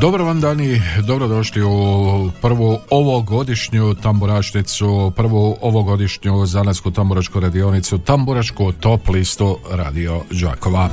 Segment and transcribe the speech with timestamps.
[0.00, 9.08] Dobro vam dani, dobrodošli u prvu ovogodišnju tamburašnicu, prvu ovogodišnju zanatsku tamburačku radionicu, tamburačku top
[9.08, 10.88] listu Radio Đakova.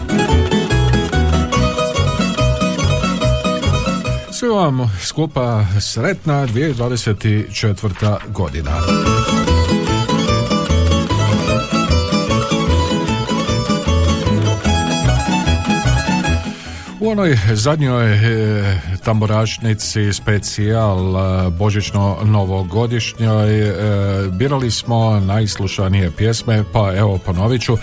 [4.32, 8.18] Sve vam skupa sretna 2024.
[8.28, 8.82] godina.
[17.00, 18.20] U onoj zadnjoj
[19.08, 23.74] tamburačnici specijal e, božićno-novogodišnjoj e,
[24.32, 27.78] birali smo najslušanije pjesme, pa evo ponovit ću.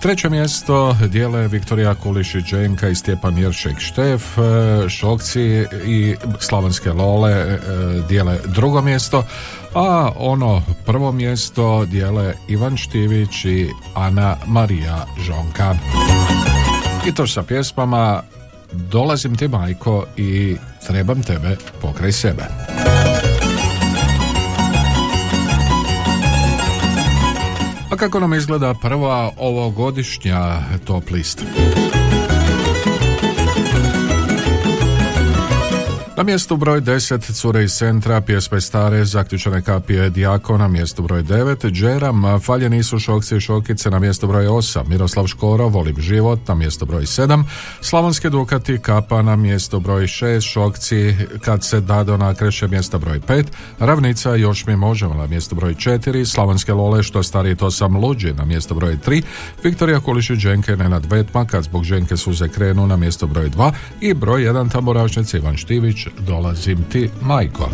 [0.00, 4.42] Treće mjesto dijele Viktorija Kulišić Dženka i Stjepan Jeršek Štef, e,
[4.88, 7.58] Šokci i Slavonske Lole
[8.08, 9.24] dijele drugo mjesto,
[9.74, 15.74] a ono prvo mjesto dijele Ivan Štivić i Ana Marija Žonka.
[17.06, 18.22] I to sa pjesmama
[18.74, 22.42] Dolazim ti majko i trebam tebe pokraj sebe.
[27.90, 31.44] A kako nam izgleda prva ovogodišnja top lista?
[36.16, 41.22] Na mjestu broj 10 Cure iz centra, pjesme stare, zaključene kapije Dijako na mjestu broj
[41.22, 46.48] 9, Džeram, Faljeni su šokci i šokice na mjestu broj 8, Miroslav Škoro, Volim život
[46.48, 47.44] na mjestu broj 7,
[47.80, 53.20] Slavonske Dukati, Kapa na mjestu broj 6, Šokci, Kad se dado na kreše mjesta broj
[53.20, 53.44] 5,
[53.78, 58.32] Ravnica, Još mi možemo na mjestu broj 4, Slavonske Lole, što stari to sam luđi
[58.32, 59.22] na mjesto broj 3,
[59.64, 64.14] Viktorija Kulišić, Dženke, Nenad Vetma, Kad zbog Dženke suze krenu na mjesto broj 2 i
[64.14, 67.70] broj 1 Tamborašnic Ivan Štivić dolazim ti majko.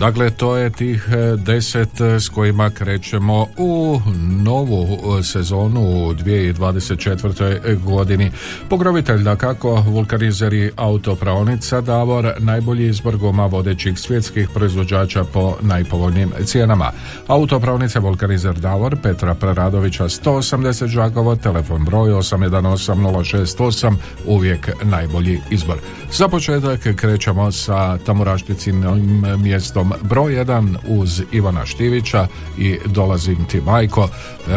[0.00, 4.00] Dakle, to je tih e, deset e, s kojima krećemo u
[4.44, 7.84] novu e, sezonu u 2024.
[7.84, 8.30] godini.
[8.68, 16.92] Pogrovitelj da kako vulkanizeri autopravnica Davor najbolji izbor guma vodećih svjetskih proizvođača po najpovoljnijim cijenama.
[17.26, 23.94] Autopravnice vulkanizer Davor Petra Preradovića 180 Žakovo, telefon broj 818068,
[24.26, 25.78] uvijek najbolji izbor.
[26.12, 32.26] Za početak krećemo sa tamurašticinim mjestom broj jedan uz Ivana Štivića
[32.58, 34.08] i dolazim ti majko.
[34.08, 34.50] E,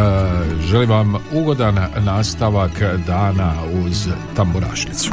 [0.61, 2.71] želim vam ugodan nastavak
[3.07, 3.53] dana
[3.85, 5.11] uz tamburašnicu.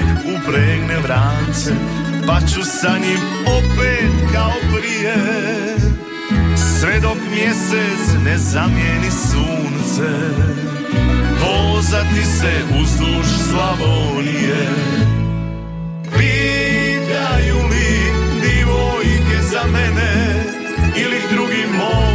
[0.00, 1.72] Nek upregne vrance
[2.26, 5.16] Pa ću sa njim opet kao prije.
[6.56, 10.10] Sve dok mjesec ne zamijeni sunce
[11.40, 14.68] Vozati se uzduž Slavonije.
[16.02, 18.12] Pitaju li
[18.42, 20.44] divojke za mene
[20.96, 22.09] Ili drugi momci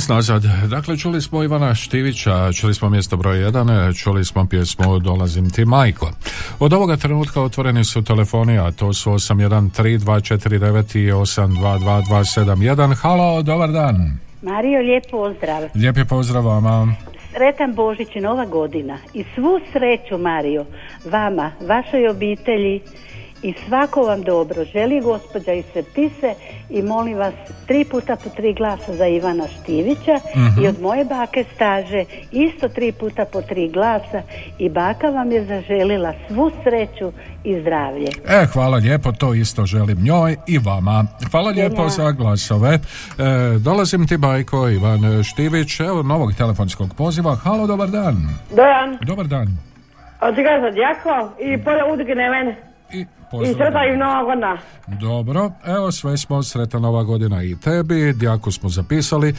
[0.00, 0.42] nas nazad.
[0.70, 5.64] Dakle, čuli smo Ivana Štivića, čuli smo mjesto broj 1, čuli smo pjesmu Dolazim ti
[5.64, 6.10] majko.
[6.58, 12.94] Od ovoga trenutka otvoreni su telefoni, a to su 813249 i 822271.
[12.94, 14.18] Halo, dobar dan.
[14.42, 15.62] Mario, lijep pozdrav.
[15.74, 16.94] Lijepi pozdrav vama.
[17.34, 18.98] Sretan Božić i Nova godina.
[19.14, 20.64] I svu sreću, Mario,
[21.04, 22.80] vama, vašoj obitelji
[23.42, 24.64] i svako vam dobro.
[24.64, 26.34] Želi gospođa iz Septise
[26.70, 27.34] i molim vas
[27.66, 30.20] tri puta po tri glasa za Ivana Štivića
[30.62, 34.22] i od moje bake staže isto tri puta po tri glasa
[34.58, 37.12] i baka vam je zaželila svu sreću
[37.44, 38.08] i zdravlje.
[38.28, 41.04] E, hvala lijepo, to isto želim njoj i vama.
[41.30, 42.74] Hvala lijepo za glasove.
[42.74, 42.78] E,
[43.58, 47.34] dolazim ti, Bajko, Ivan Štivić, evo novog telefonskog poziva.
[47.36, 48.16] Halo, dobar dan.
[48.56, 49.58] Dojan, Dobar dan.
[50.20, 52.56] od ti za djako i polje udrine mene.
[52.92, 53.54] I I pozdrav.
[53.54, 54.58] sreta im nova godina.
[54.86, 59.34] Dobro, evo sve smo, sretna nova godina i tebi, Djako smo zapisali, e,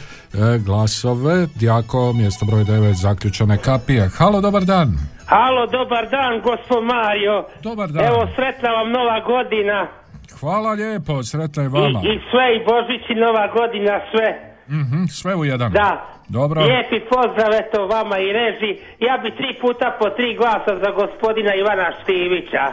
[0.58, 4.08] glasove, Djako, mjesto broj 9, zaključane kapije.
[4.18, 4.88] Halo, dobar dan.
[5.26, 7.44] Halo, dobar dan, gospod Mario.
[7.62, 8.04] Dobar dan.
[8.04, 9.86] Evo, sretna vam nova godina.
[10.40, 12.00] Hvala lijepo, sretna i I, vama.
[12.00, 14.51] I sve, i Božić i nova godina, sve.
[14.68, 15.72] Mhm, sve u jedan.
[15.72, 16.06] Da.
[16.28, 16.60] Dobro.
[16.60, 18.72] Lijepi pozdrav, eto, vama i reži.
[19.08, 22.64] Ja bi tri puta po tri glasa za gospodina Ivana Štivića.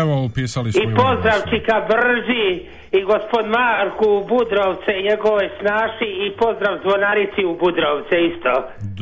[0.00, 1.38] Evo, upisali smo I i pozdrav.
[1.50, 2.46] Čika Brži
[2.98, 8.52] i gospod Marku u Budrovce i njegove snaši i pozdrav zvonarici u Budrovce isto.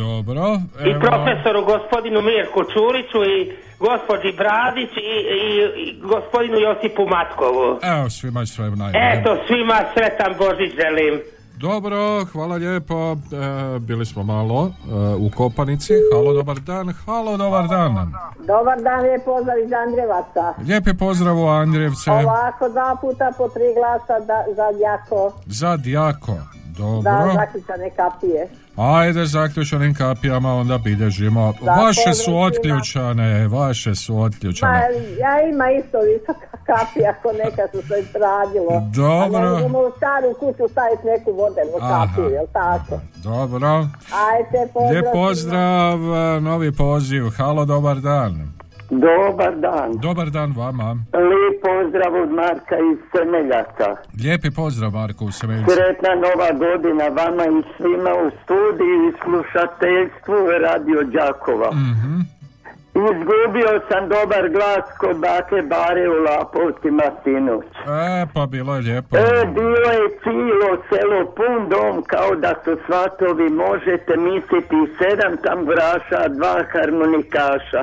[0.03, 0.45] Dobro,
[0.89, 1.01] I evo.
[1.07, 3.39] profesoru gospodinu Mirku Čuriću i
[3.87, 5.43] gospođi Bradić i, i,
[5.83, 7.67] i gospodinu Josipu Matkovu.
[7.93, 9.05] Evo, svima sve najbolje.
[9.15, 11.15] Eto, svima sretan Božić želim.
[11.57, 13.13] Dobro, hvala lijepo.
[13.13, 14.71] E, bili smo malo e,
[15.15, 15.93] u Kopanici.
[16.13, 16.93] Halo, dobar dan.
[17.07, 18.13] Halo, dobar dan.
[18.47, 20.55] Dobar dan, lijep pozdrav iz Andrevaca.
[20.69, 22.11] Lijepi pozdrav u Andrijevce.
[22.11, 26.33] Ovako dva puta po tri glasa da, za djako, Za Djako.
[26.33, 27.33] da Dobro.
[27.35, 28.49] zaključane kapije.
[28.77, 31.55] Ajde, zaključenim kapijama onda bilježimo.
[31.63, 34.81] Da, Vaše su otključane, vaše su Ma, otključane.
[35.21, 38.81] ja ima isto visoka kapija ko neka su se radilo.
[39.03, 39.39] Dobro.
[39.57, 42.07] A ne u staru kuću staviti neku vodenu Aha.
[42.07, 43.01] kapiju, jel tako?
[43.17, 43.87] Dobro.
[44.29, 44.91] Ajde, pozdrav.
[44.93, 45.99] Lijep pozdrav,
[46.43, 47.23] novi poziv.
[47.37, 48.56] Halo, dobar dan.
[48.91, 49.99] Dobar dan.
[50.01, 50.97] Dobar dan vama.
[51.13, 53.97] Lijep pozdrav od Marka iz Semeljaka.
[54.23, 55.71] Lijepi pozdrav, Marko u Semeljcu.
[55.71, 61.71] Sretna nova godina vama i svima u studiju i slušateljstvu Radio Đakova.
[61.73, 62.36] Mhm.
[63.05, 67.67] Izgubio sam dobar glas kod bake Bare u Lapovcima sinoć.
[68.13, 69.17] E, pa bilo je lijepo.
[69.17, 76.21] E, bilo je cijelo selo pun dom kao da su svatovi, možete misliti sedam tamburaša,
[76.39, 77.83] dva harmonikaša.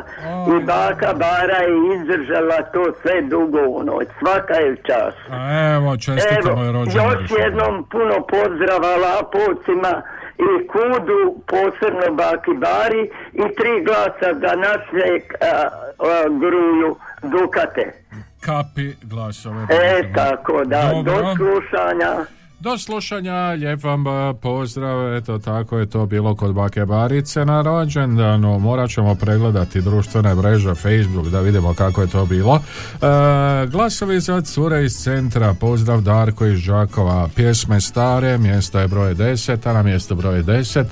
[0.53, 4.07] I baka Bara je izdržala to sve dugo u noć.
[4.19, 5.17] Svaka je čast.
[5.31, 5.39] A
[5.75, 7.05] Evo, čestitamo je rođendan.
[7.11, 9.93] još jednom puno pozdrava Lapovcima
[10.37, 17.93] i Kudu, posebno Baki Bari i tri glasa za našeg a, a, gruju Dukate.
[18.41, 19.67] Kapi glasove.
[19.69, 21.03] E, tako da, Dobro.
[21.03, 22.25] do slušanja.
[22.63, 27.61] Do slušanja, lijep vam eh, pozdrav, eto tako je to bilo kod Bake Barice na
[27.61, 32.55] rođendanu, morat ćemo pregledati društvene mreže, Facebook da vidimo kako je to bilo.
[32.55, 39.15] E, glasovi za cure iz centra, pozdrav Darko iz Žakova, pjesme stare, mjesto je broj
[39.15, 40.85] 10, a na mjesto broj 10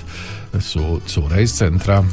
[0.60, 2.04] su cure iz centra.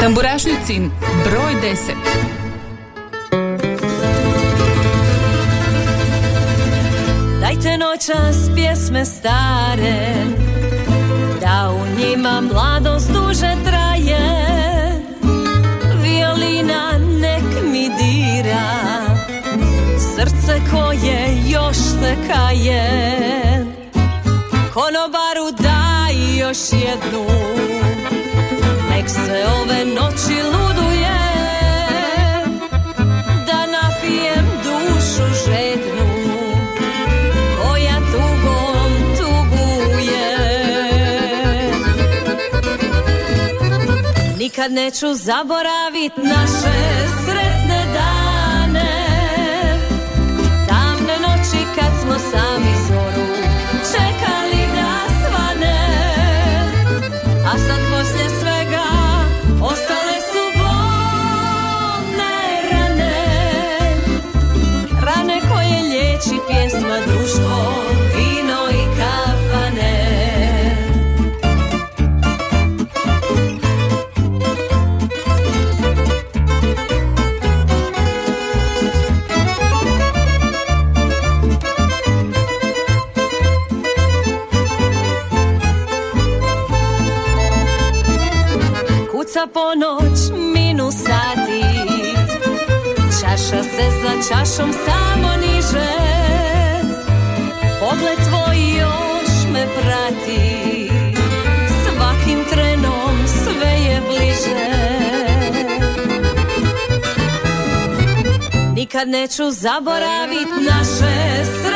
[0.00, 0.90] Tamburašnicin
[1.24, 2.43] broj 10
[7.64, 10.14] Dajte noćas pjesme stare
[11.40, 14.18] Da u njima mladost duže traje.
[16.02, 18.70] Violina nek mi dira
[19.98, 22.90] Srce koje još se kaje.
[24.74, 27.26] Konobaru daj još jednu
[28.90, 30.63] Nek se ove noći luduje
[44.56, 47.43] Nikad neću zaboravit naše sretne
[89.34, 90.18] Kuca ponoć,
[90.54, 91.62] minu sati.
[93.20, 95.90] Čaša se za čašom samo niže.
[97.80, 100.90] Pogled tvoj još me prati.
[101.82, 104.66] Svakim trenom sve je bliže.
[108.74, 111.73] Nikad neću zaboravit naše sretne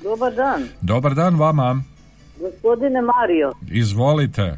[0.04, 1.82] Dobar dan, Dobar dan vama.
[2.40, 3.52] gospodine Mario.
[3.72, 4.58] Izvolite.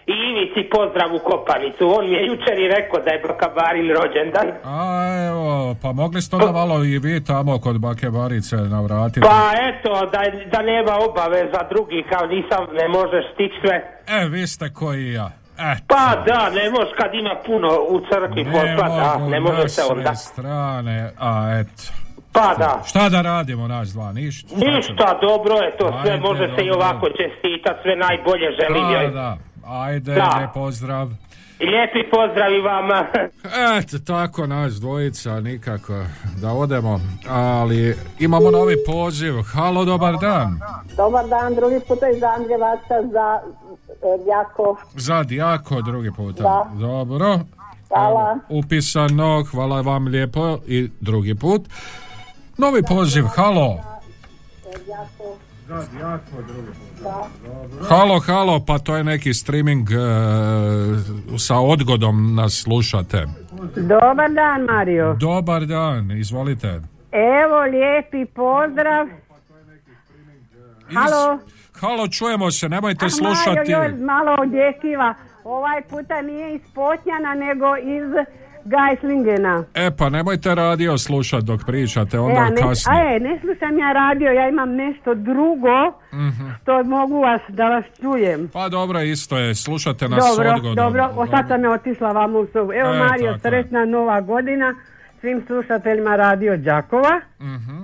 [0.07, 1.85] I Ivici pozdrav u Kopanicu.
[1.99, 4.49] On mi je jučer i rekao da je Bakabarin rođendan.
[4.65, 4.79] A
[5.29, 9.21] evo, pa mogli ste onda malo i vi tamo kod bake Barice navratiti.
[9.21, 10.21] Pa eto, da,
[10.53, 13.77] da nema obaveza drugih, kao nisam, ne možeš stići sve.
[14.09, 15.42] E, vi ste koji i ja.
[15.55, 15.83] Eto.
[15.89, 19.83] Pa da, ne možeš kad ima puno u crkvi posla, da, mogu ne može se
[19.91, 20.15] onda.
[20.15, 21.83] strane, a eto.
[22.33, 22.83] Pa da.
[22.87, 24.55] Šta da radimo nas dva, ništa.
[24.57, 28.93] Ništa, dobro je to sve, Ajde, može se i ovako čestitati, sve najbolje želim Da,
[28.93, 29.11] joj.
[29.11, 29.37] da.
[29.67, 30.35] Ajde, Da.
[30.39, 31.09] lijep pozdrav.
[31.61, 33.05] I lijepi pozdrav i vama.
[33.79, 35.93] Eto, tako nas dvojica, nikako
[36.37, 39.35] da odemo, ali imamo novi poziv.
[39.45, 40.61] Halo, dobar dan.
[40.97, 43.41] Dobar dan, drugi puta iz Andrevaca za
[44.29, 44.77] jako.
[44.97, 46.43] Za Dijako drugi puta.
[46.43, 46.71] Da.
[46.75, 47.39] Dobro.
[47.89, 48.39] Hvala.
[48.49, 51.69] Evo, upisano, hvala vam lijepo i drugi put.
[52.59, 53.79] Novi poziv, halo.
[57.89, 59.95] Halo, halo, pa to je neki streaming e,
[61.39, 63.27] sa odgodom nas slušate.
[63.77, 65.17] Dobar dan, Mario.
[65.21, 66.81] Dobar dan, izvolite.
[67.13, 69.07] Evo, lijepi pozdrav.
[70.95, 71.39] Halo.
[71.75, 73.57] Halo, čujemo se, nemojte A, slušati.
[73.71, 75.15] Mario još malo odjekiva.
[75.45, 78.27] Ovaj puta nije iz Potnjana, nego iz
[78.67, 79.65] Gajslingena.
[79.75, 83.01] E pa nemojte radio slušat dok pričate, E, onda a, ne, kasnije.
[83.03, 85.79] a e, ne slušam ja radio, ja imam nešto drugo
[86.13, 86.49] Mhm.
[86.63, 88.49] što mogu vas, da vas čujem.
[88.49, 90.75] Pa dobro, isto je, slušate nas Dobro, odgodom.
[90.77, 92.73] dobro, o, sad sam je otišla vam u sobu.
[92.75, 93.39] Evo E, Mario, je.
[93.39, 94.75] sretna nova godina
[95.21, 97.21] svim slušateljima Radio Đakova.
[97.41, 97.77] Mhm.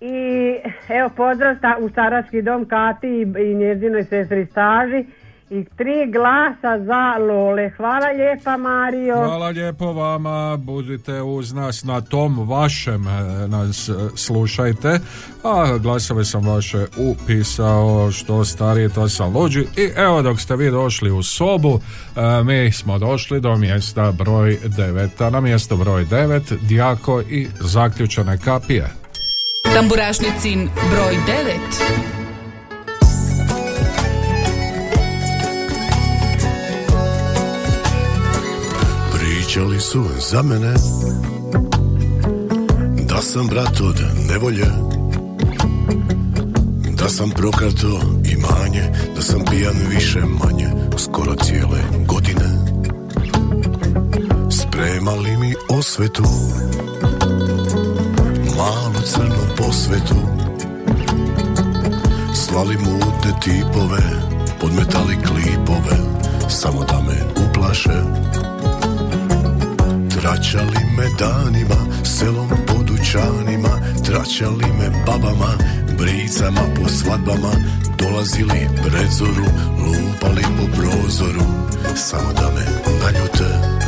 [0.00, 0.56] I
[0.88, 5.04] evo pozdrav sta, u starački dom Kati i, i njezinoj sestri Staži
[5.50, 7.70] i tri glasa za Lole.
[7.76, 9.16] Hvala lijepa Mario.
[9.16, 15.00] Hvala lijepo vama, budite uz nas na tom vašem e, nas e, slušajte,
[15.44, 20.70] a glasove sam vaše upisao što stariji to sam luđi i evo dok ste vi
[20.70, 21.80] došli u sobu,
[22.16, 27.48] e, mi smo došli do mjesta broj 9, a na mjesto broj 9 Dijako i
[27.60, 29.07] zaključane kapije.
[29.74, 32.08] Tamburašnicin broj 9.
[39.12, 40.74] Pričali su za mene
[43.08, 44.66] Da sam brat od nevolje
[46.98, 48.82] Da sam prokrato imanje
[49.16, 52.48] Da sam pijan više manje Skoro cijele godine
[54.50, 56.24] Spremali mi osvetu
[58.58, 60.20] Malu crnu posvetu.
[62.34, 64.02] Slali mutne tipove
[64.60, 65.96] Podmetali klipove
[66.48, 68.02] Samo da me uplaše.
[70.10, 73.68] Tračali me danima, selom po dućanima
[74.04, 75.52] Tračali me babama,
[75.98, 77.52] bricama po svadbama
[77.98, 81.44] Dolazili pred zoru, lupali po prozoru
[81.96, 82.64] Samo da me
[83.02, 83.87] naljute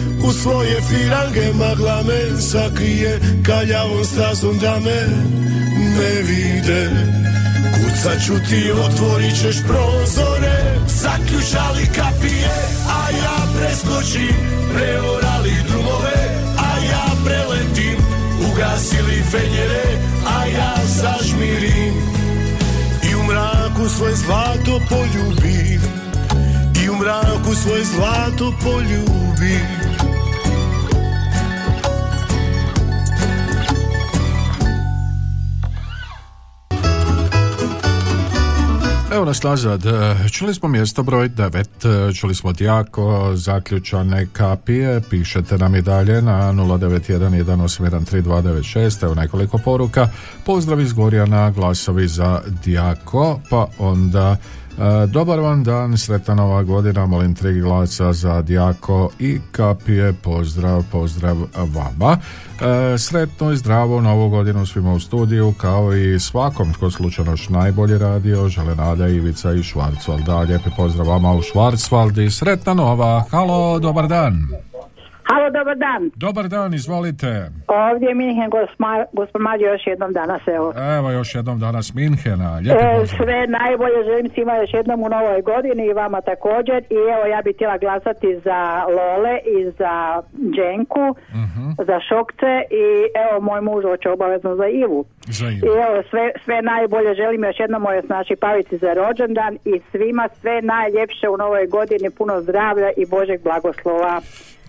[0.23, 5.07] U svoje firange magla me sakrije Kaljavom stazom da me
[5.97, 6.89] ne vide.
[7.73, 12.53] Kucat ću ti, otvorit ćeš prozore Zaključali kapije,
[12.87, 14.35] a ja preskočim
[14.73, 16.19] Preorali drumove,
[16.57, 17.97] a ja preletim
[18.51, 19.83] Ugasili fenjere,
[20.37, 21.93] a ja zažmirim.
[23.11, 25.81] I u mraku svoje zlato poljubim
[26.83, 29.90] I u mraku svoje zlato poljubim
[39.13, 39.85] Evo nas nazad.
[39.85, 46.21] E, Čuli smo mjesto broj 9, čuli smo Dijako, zaključane kapije, pišete nam i dalje
[46.21, 50.07] na 09118133296, evo nekoliko poruka.
[50.45, 54.35] Pozdrav iz Gorjana, glasovi za Dijako, pa onda E,
[55.07, 61.37] Dobar vam dan, sretna nova godina, molim tri glasa za Dijako i Kapije, pozdrav, pozdrav
[61.55, 62.17] vama.
[62.61, 67.97] E, Sretno i zdravo novu godinu svima u studiju, kao i svakom tko slučajno najbolje
[67.97, 70.39] radio, žele Nada Ivica i Švarcvalda.
[70.39, 74.47] Lijepi pozdrav vama u Švarcvaldi, sretna nova, halo, dobar dan.
[75.31, 76.11] Halo, dobar dan.
[76.17, 77.29] Dobar dan, izvolite.
[77.67, 78.49] Ovdje je Minhen,
[79.13, 80.73] gospod Mađo, još jednom danas, evo.
[80.97, 83.17] Evo još jednom danas Minhena, lijepi E, pozdrav.
[83.17, 87.41] sve najbolje želim svima još jednom u novoj godini i vama također i evo ja
[87.41, 89.93] bih htjela glasati za Lole i za
[90.55, 91.05] Dženku,
[91.43, 91.65] Mhm.
[91.79, 92.85] za Šokce i
[93.23, 95.05] evo moj muž hoće obavezno za Ivu.
[95.29, 99.81] Za I evo sve, sve najbolje želim još jednom moje znači Pavici za rođendan i
[99.91, 104.21] svima sve najljepše u novoj godini, puno zdravlja i Božeg blagoslova.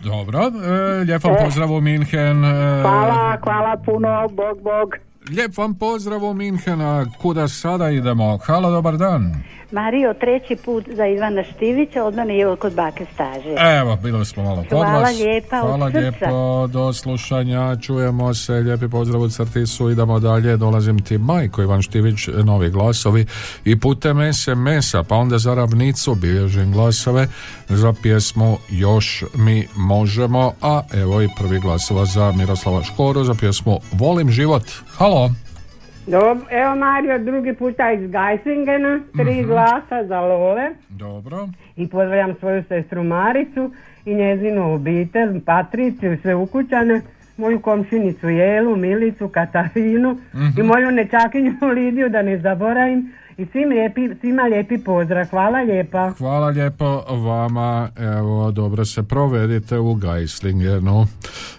[0.03, 1.45] Dobro, e, lijep vam E.
[1.45, 2.45] pozdrav u Minhen.
[2.45, 4.95] e, Hvala, hvala puno, Bog, Bog.
[5.31, 8.38] Lijep vam pozdrav u Minhena, kuda sada idemo?
[8.38, 9.35] Halo, dobar dan.
[9.72, 13.54] Mario, treći put za Ivana Štivića, od mene je kod bake staže.
[13.80, 15.18] Evo, bili smo malo kod Hvala vas.
[15.18, 15.98] lijepa, od Hvala srca.
[15.98, 21.82] lijepo, do slušanja, čujemo se, lijepi pozdrav u Crtisu, idemo dalje, dolazim ti Majko Ivan
[21.82, 23.26] Štivić, novi glasovi
[23.64, 27.26] i putem SMS-a, pa onda za ravnicu bilježim glasove
[27.68, 33.78] za pjesmu Još mi možemo, a evo i prvi glasova za Miroslava Škoru za pjesmu
[33.92, 34.62] Volim život.
[34.96, 35.30] Halo.
[36.05, 39.47] Dob, evo Mario, drugi puta iz Geisingena, tri Mhm.
[39.47, 41.49] glasa za Lole Dobro.
[41.77, 43.71] i pozdravljam svoju sestru Maricu
[44.05, 47.01] i njezinu obitelj, Patriciju, sve ukućane,
[47.37, 50.61] moju komšinicu Jelu, Milicu, Katarinu Mhm.
[50.61, 55.27] i moju nečakinju Lidiju, da ne zaboravim, i svim lijepi, svima lijepi pozdrav.
[55.31, 56.12] Hvala lijepa.
[56.18, 61.07] Hvala lijepo vama, evo, dobro se provedite u Geislingenu.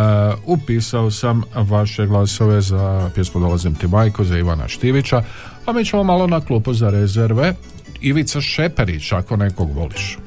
[0.47, 5.23] upisao sam vaše glasove za pjesmu Dolazim ti majko za Ivana Štivića,
[5.67, 7.55] a mi ćemo malo na klupu za rezerve.
[8.01, 10.19] Ivica Šeperić, ako nekog voliš.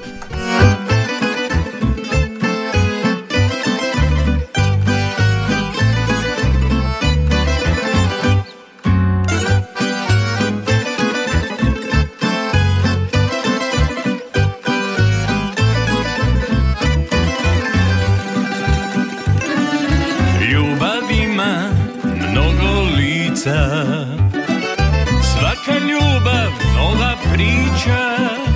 [27.40, 28.49] Nova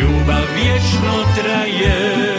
[0.00, 2.35] ljubav vječno traje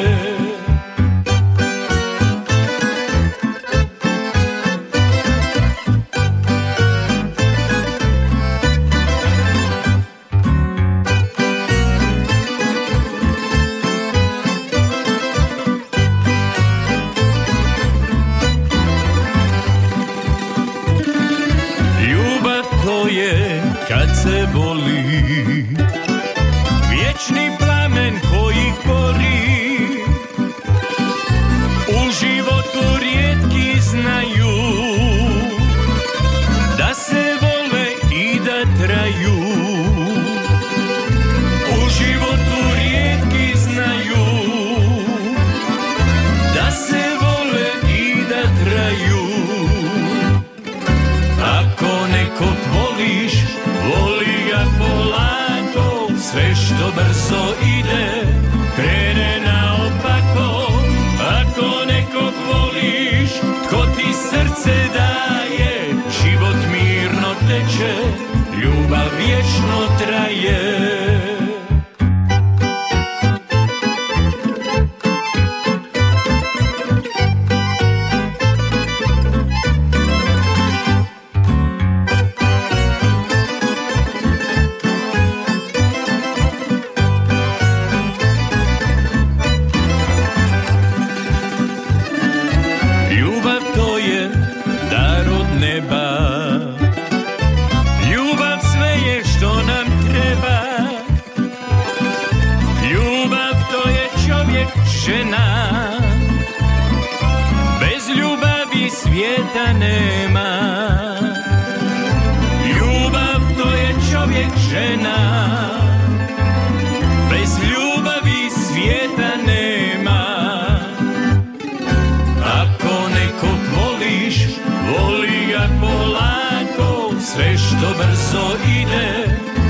[125.57, 128.47] ga polako, sve što brzo
[128.79, 129.09] ide,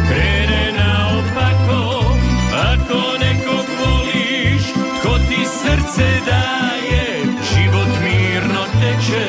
[0.09, 2.03] krene naopako.
[2.71, 4.63] Ako nekog voliš,
[5.03, 7.05] ko ti srce daje,
[7.49, 9.27] život mirno teče,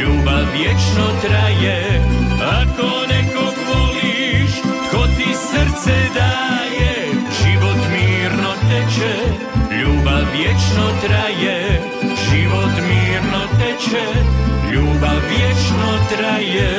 [0.00, 2.00] ljubav vječno traje.
[2.60, 4.52] Ako nekog voliš,
[4.90, 6.94] ko ti srce daje,
[7.38, 9.14] život mirno teče,
[9.80, 11.80] ljubav vječno traje.
[13.76, 14.06] Teče,
[14.72, 16.72] ljubav vječno traje.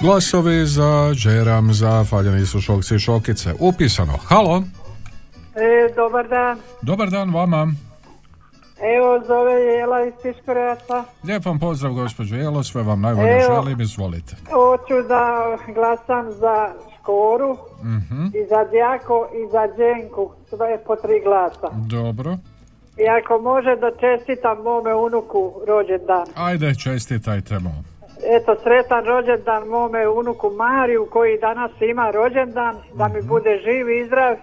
[0.00, 3.54] Glasovi za Džeram, za Faljani su šokci i šokice.
[3.58, 4.18] Upisano.
[4.24, 4.62] Halo,
[5.56, 6.58] E, dobar dan.
[6.82, 7.66] dobar dan vama.
[8.96, 11.04] Evo, zove Jela iz Piškorevaca.
[11.24, 13.54] Lijep vam pozdrav, gospođo Jelo, sve vam najbolje Evo.
[13.54, 14.36] želim, izvolite.
[14.50, 15.22] Hoću da
[15.74, 20.30] glasam za Škoru, Mhm, i za Đako i za Đenku.
[20.48, 21.68] Sve po tri glasa.
[21.72, 22.36] Dobro.
[22.96, 26.26] I ako može da čestitam mome unuku rođendan.
[26.36, 27.70] Ajde, čestitajtemo.
[28.26, 34.06] Eto, sretan rođendan mome unuku Mariju koji danas ima rođendan, da mi bude živ i
[34.06, 34.36] zdrav.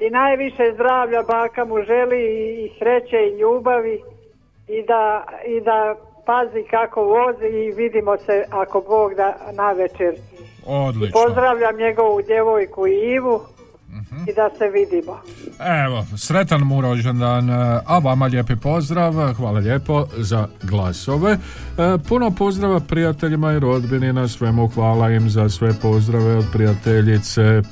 [0.00, 4.02] I najviše zdravlja baka mu želi i, i sreće i ljubavi
[4.68, 5.94] i da, i da
[6.26, 10.14] pazi kako vozi i vidimo se ako Bog da na večer.
[10.66, 11.20] Odlično.
[11.20, 13.40] Pozdravljam njegovu djevojku Ivu
[14.28, 15.20] i da se vidimo.
[15.84, 21.32] Evo, sretan mu rođendan, e, a vama lijepi pozdrav, hvala lijepo za glasove.
[21.32, 21.38] E,
[22.08, 27.62] Puno pozdrava prijateljima i rodbini na svemu, hvala im za sve pozdrave od prijateljice,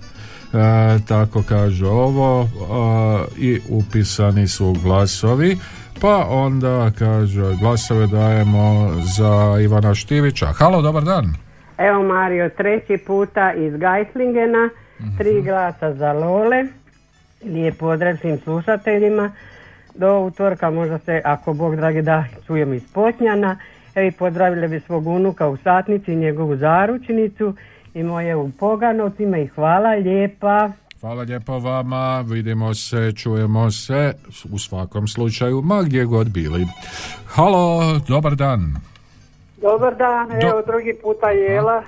[1.09, 2.49] tako kaže ovo, e,
[3.39, 5.57] i upisani su glasovi.
[6.01, 10.47] Pa onda kaže glasove dajemo za Ivana Štivića.
[10.47, 11.35] Halo, dobar dan.
[11.79, 14.71] Evo Mario, treći puta iz Geislingena,
[15.19, 16.65] tri glasa za Lole.
[17.45, 19.31] Lijep pozdrav svim slušateljima.
[19.95, 23.59] Do utorka možda se, ako Bog dragi da, čujem iz Potnjana.
[23.95, 27.55] Evo i pozdravili bi svog unuka u satnici, njegovu zaručnicu
[27.97, 30.71] i moje u Poganovcima i hvala lijepa.
[31.01, 34.13] Hvala lijepo vama, vidimo se, čujemo se
[34.53, 36.67] u svakom slučaju, ma gdje god bili.
[37.27, 38.61] Halo, dobar dan.
[39.63, 41.83] Dobar dan, evo drugi puta jela.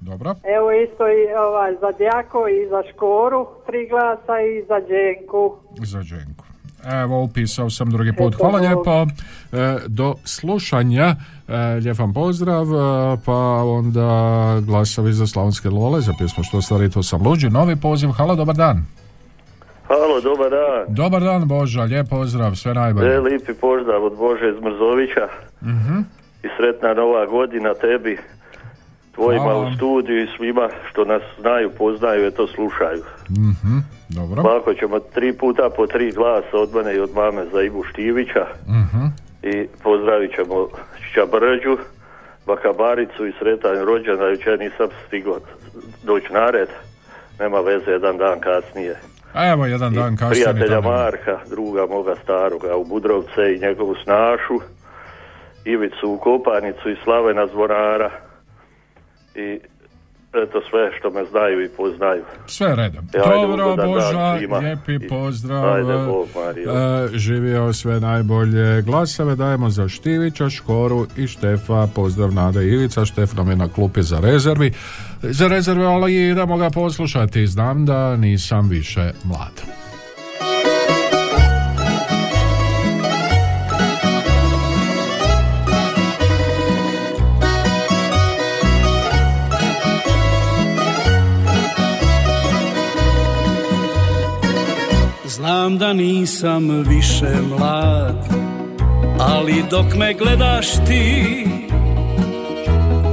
[0.00, 0.34] Dobro.
[0.56, 5.56] Evo isto i ovaj, za Djako i za Škoru tri glasa i za Đenku.
[5.84, 6.33] Za Dženku.
[6.92, 8.34] Evo, upisao sam drugi put.
[8.34, 9.06] Hvala lijepo.
[9.52, 11.16] E, do slušanja.
[11.48, 12.62] E, lijep vam pozdrav.
[12.64, 14.08] E, pa onda
[14.60, 17.50] glasovi za Slavonske Lole za pjesmu Što stvari to sam luđi.
[17.50, 18.08] Novi poziv.
[18.08, 18.86] Halo, dobar dan.
[19.88, 20.94] Halo, dobar dan.
[20.94, 23.14] Dobar dan Boža, lijep pozdrav, sve najbolje.
[23.14, 25.28] E, lipi pozdrav od Bože iz Mrzovića
[25.62, 25.98] Mhm.
[26.42, 28.18] i sretna nova godina tebi,
[29.14, 33.02] tvojima Hvala u studiju i svima što nas znaju, poznaju i to slušaju.
[33.30, 33.78] Mhm,
[34.14, 34.42] Dobro.
[34.42, 38.46] Ovako ćemo tri puta po tri glasa od mene i od mame za Ivu Štivića
[38.68, 39.04] Mhm.
[39.42, 40.68] i pozdravit ćemo
[41.14, 41.76] Čabrđu,
[42.46, 45.38] Bakabaricu i sretan rođendan, jučer nisam stigao
[46.02, 46.68] doći na red,
[47.40, 48.96] nema veze, jedan dan kasnije.
[49.32, 50.44] A Evo jedan dan kasnije.
[50.44, 50.90] prijatelja tamo.
[50.90, 54.54] Marka, druga moga staroga u Budrovce i njegovu snašu,
[55.64, 58.10] Ivicu u Kopanicu i Slavena Zvonara
[59.34, 59.60] i
[60.42, 62.22] eto sve što me znaju i poznaju.
[62.46, 63.04] Sve redom.
[63.14, 65.72] E, ajde, Dobro, dan Boža, lijepi pozdrav.
[65.74, 66.28] Ajde, Bog.
[66.46, 68.82] E, živio sve najbolje.
[68.82, 71.88] Glasove dajemo za Štivića, Škoru i Štefa.
[71.94, 73.04] Pozdrav Nada Ivica.
[73.04, 74.72] Štef nam je na klupi za rezervi.
[75.22, 77.46] Za rezerve, ali idemo ga poslušati.
[77.46, 79.83] Znam da nisam više mlad.
[95.34, 98.28] Znam da nisam više mlad
[99.20, 101.46] Ali dok me gledaš ti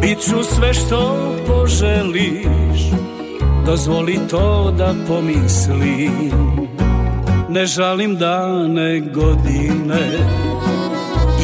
[0.02, 2.82] Bit ću sve što poželiš.
[3.66, 6.32] Dozvoli to da pomislim
[7.50, 10.08] Ne žalim dane godine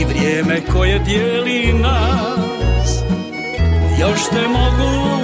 [0.01, 3.03] I vrijeme koje dijeli nas.
[3.99, 5.16] Još te mogu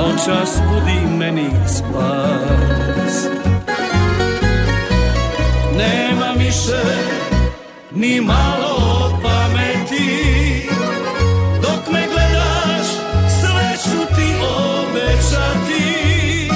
[0.00, 3.26] Noćas budi meni spas.
[5.76, 6.82] Nema više
[7.90, 10.68] ni malo pameti.
[11.62, 12.88] Dok me gledaš
[13.40, 16.50] sve ću ti obećati.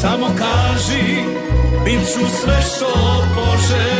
[0.00, 1.14] Samo kaži
[1.84, 3.95] bit ću sve što poželiš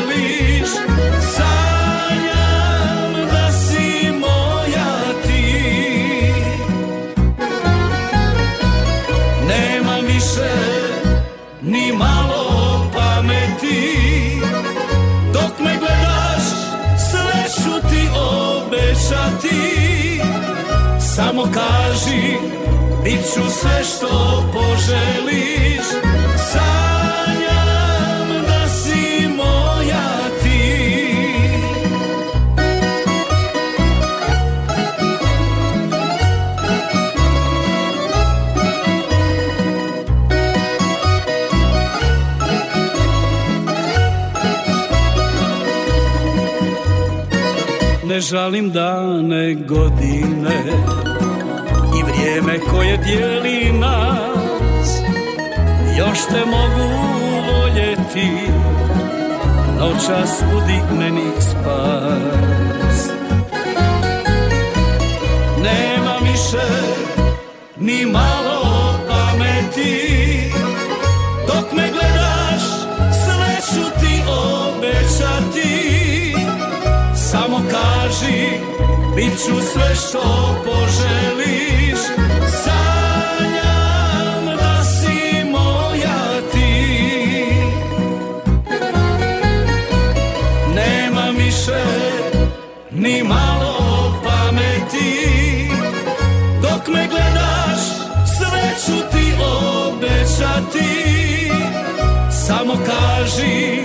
[19.17, 20.21] obećati
[21.17, 22.37] Samo kaži
[23.05, 26.16] bit ću sve što poželiš
[48.17, 50.63] Ne žalim dane godine
[51.99, 54.99] I vrijeme koje dijeli nas.
[55.99, 56.91] Još te mogu
[57.53, 58.31] voljeti
[59.81, 63.11] Noćas budi meni spas.
[65.63, 66.67] Nema više
[67.77, 68.56] ni malo
[78.17, 78.61] kaži,
[79.17, 81.99] bit ću sve što poželiš.
[82.65, 87.47] Sanjam da si moja ti.
[90.75, 91.85] Nema više
[92.91, 95.69] ni malo pameti.
[96.63, 97.81] Dok me gledaš,
[98.39, 99.33] sve ću ti
[99.87, 100.97] obećati.
[102.47, 103.81] Samo kaži,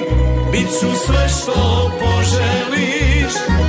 [0.52, 3.61] bit ću sve što poželiš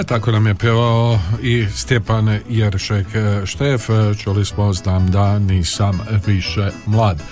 [0.00, 5.38] E, tako nam je pjevao i Stjepan Jeršek e, Štef, E, čuli smo znam da
[5.38, 7.22] nisam više mlad.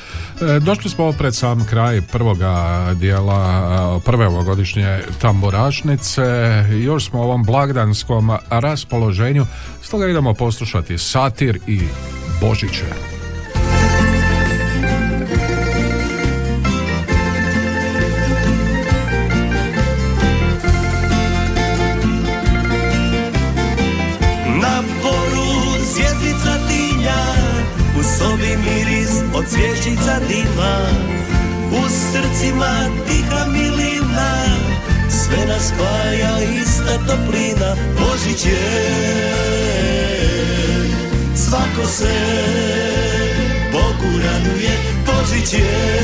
[0.40, 6.22] E, Došli smo pred sam kraj prvoga dijela prve ovogodišnje tamburašnice,
[6.84, 9.46] još smo u ovom blagdanskom raspoloženju,
[9.82, 11.80] stoga idemo poslušati satir i
[12.40, 13.15] Božiće.
[29.56, 30.80] Svježica dima
[31.72, 34.44] U srcima tiha milina
[35.10, 39.32] Sve nas spaja ista toplina Božić je
[41.34, 42.14] Svako se
[43.72, 45.96] Bogu raduje Božić je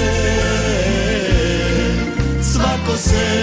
[2.42, 3.41] Svako se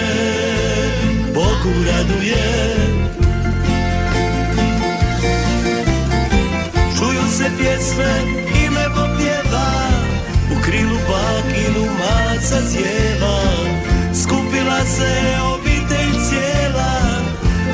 [14.96, 16.92] se obitelj cijela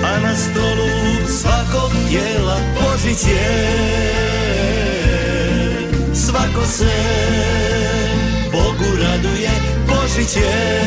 [0.05, 0.89] A na stolu
[1.29, 3.77] svakog jela Božić je
[6.15, 6.93] Svako se
[8.53, 9.51] Bogu raduje
[9.89, 10.83] Božić je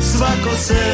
[0.00, 0.84] Svako se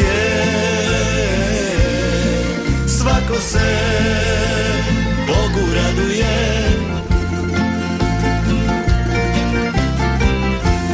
[0.00, 0.58] je
[2.86, 3.68] Svako se
[5.26, 6.68] Bogu raduje.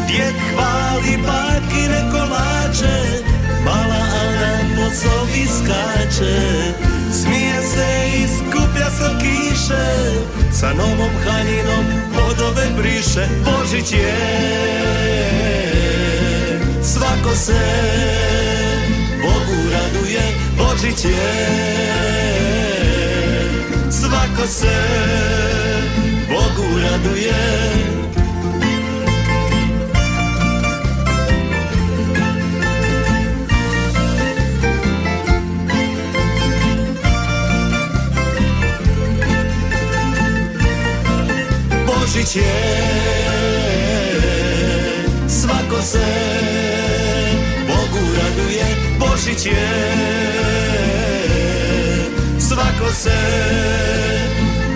[0.07, 3.23] Djed hvali bakine kolače
[3.65, 6.73] Mala Ana po sobi skače
[7.13, 8.89] Smije se i skuplja
[9.21, 9.87] kiše
[10.53, 11.85] Sa novom haljinom
[12.15, 13.29] podove briše.
[13.45, 14.15] Božić je
[16.83, 17.61] Svako se
[19.95, 20.23] raduje
[20.59, 21.65] Božić je
[23.91, 24.75] Svako se
[26.29, 27.35] Bogu raduje.
[41.87, 42.85] Božić je.
[45.29, 46.64] Svako se
[49.25, 49.68] Božić je
[52.39, 53.18] Svako se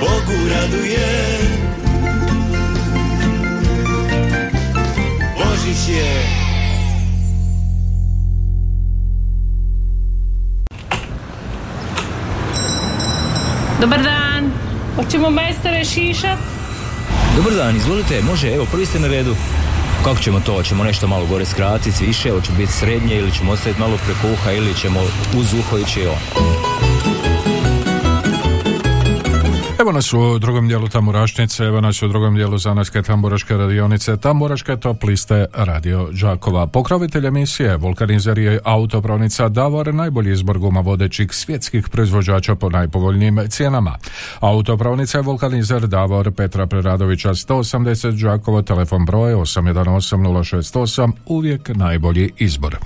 [0.00, 1.38] Bogu raduje
[5.36, 6.22] Božić je
[13.80, 14.50] Dobar dan.
[14.96, 16.38] Hoćemo majstore šišat?
[17.36, 19.34] Dobar dan, izvolite, može, evo, prvi ste na redu.
[20.08, 20.52] Kako ćemo to?
[20.52, 24.52] Hoćemo nešto malo gore skratiti, više, hoće biti srednje ili ćemo ostaviti malo preko uha
[24.52, 25.00] ili ćemo
[25.36, 26.57] uz uho ići on.
[29.88, 34.76] Evo nas u drugom dijelu Tamburašnice, evo nas u drugom dijelu Zanaske Tamburaške radionice, Tamburaške
[34.76, 36.66] top liste Radio Đakova.
[36.66, 43.98] Pokrovitelj emisije Vulkanizer je autopravnica Davor, najbolji izbor guma vodećih svjetskih proizvođača po najpovoljnijim cijenama.
[44.40, 52.78] Autopravnica je Vulkanizer Davor Petra Preradovića 180 Đakovo, telefon broj 818068, uvijek najbolji izbor.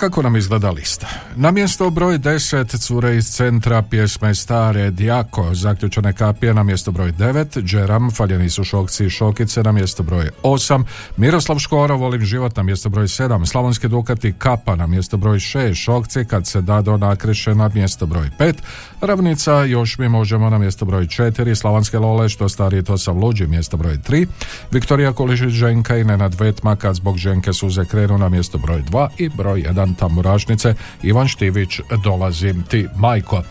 [0.00, 1.08] Kako nam izgleda lista?
[1.36, 7.12] Na mjesto broj 10 cure iz centra pjesme Stare Djako, zaključene kapije na mjesto broj
[7.12, 10.84] 9, Džeram, faljeni su šokci i šokice na mjesto broj 8,
[11.16, 15.74] Miroslav Škoro, volim život na mjesto broj 7, Slavonski Dukati Kapa na mjesto broj 6,
[15.74, 18.54] šokci kad se dado nakreše na mjesto broj 5,
[19.00, 23.46] Ravnica još mi možemo na mjesto broj 4, Slavonske Lole što starije to sam luđi
[23.46, 24.26] mjesto broj 3,
[24.70, 29.08] Viktorija Kulišić Ženka i Nenad Vetma kad zbog Ženke suze krenu na mjesto broj 2
[29.18, 33.42] i broj 1 tamburašnice Ivan Štivić dolazi ti majko.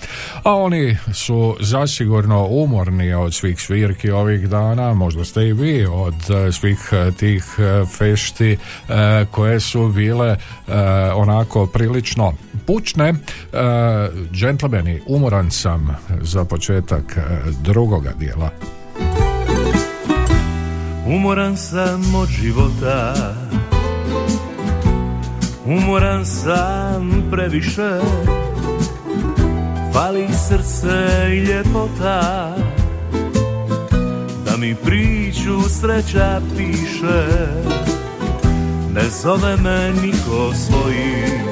[0.43, 6.15] A oni su zasigurno umorni od svih svirki ovih dana, možda ste i vi od
[6.29, 8.57] eh, svih eh, tih eh, fešti
[9.31, 10.37] koje su bile
[11.15, 12.33] onako prilično
[12.67, 13.13] pučne.
[14.31, 17.17] Džentlmeni, umoran sam za početak
[17.61, 18.49] drugoga dijela.
[21.05, 23.13] Umoran sam od života
[25.65, 27.99] Umoran sam previše.
[29.93, 32.55] Fali srce i ljepota.
[34.45, 37.27] Da mi priču sreća piše.
[38.93, 41.49] Ne zove me niko svojim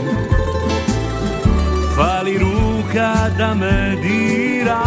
[1.97, 4.83] Fali ruka da me dira.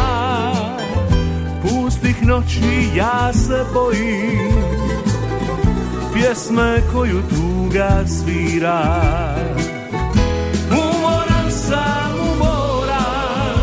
[1.62, 4.54] Pustih noći ja se bojim.
[6.14, 7.22] Pjesme koju
[7.72, 8.80] ga svira.
[10.70, 13.58] Umoran sam, umoran.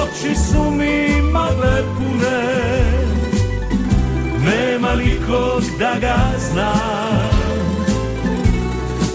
[0.00, 2.40] Oči su mi magle pune.
[4.44, 6.72] Nema nikog da ga zna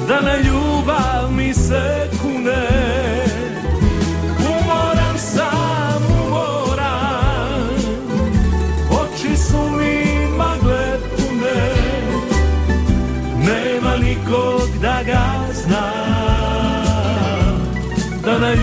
[0.08, 3.15] Da na ljubav mi se kune.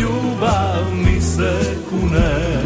[0.01, 2.63] Ljubav mi se kune.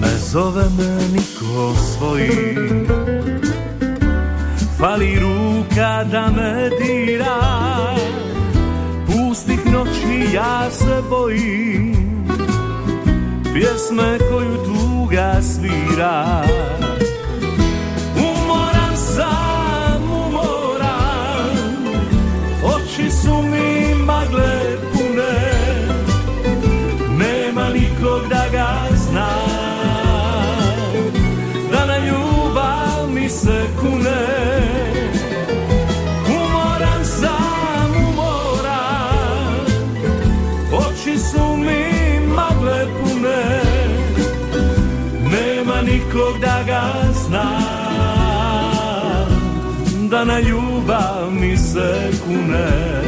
[0.00, 2.28] Ne zove me niko svoji
[4.78, 7.38] Fali ruka da me dira.
[9.06, 11.94] Pustih noći ja se bojim.
[13.54, 16.44] Pjesme koju tuga svira.
[18.16, 21.56] Umoran sam, umoran.
[22.64, 25.52] Oči su mi magle pune.
[27.18, 29.28] Nema nikog da ga zna.
[31.72, 34.37] Da na ljubav mi se kune
[50.18, 53.07] Da na ljubav mi se kune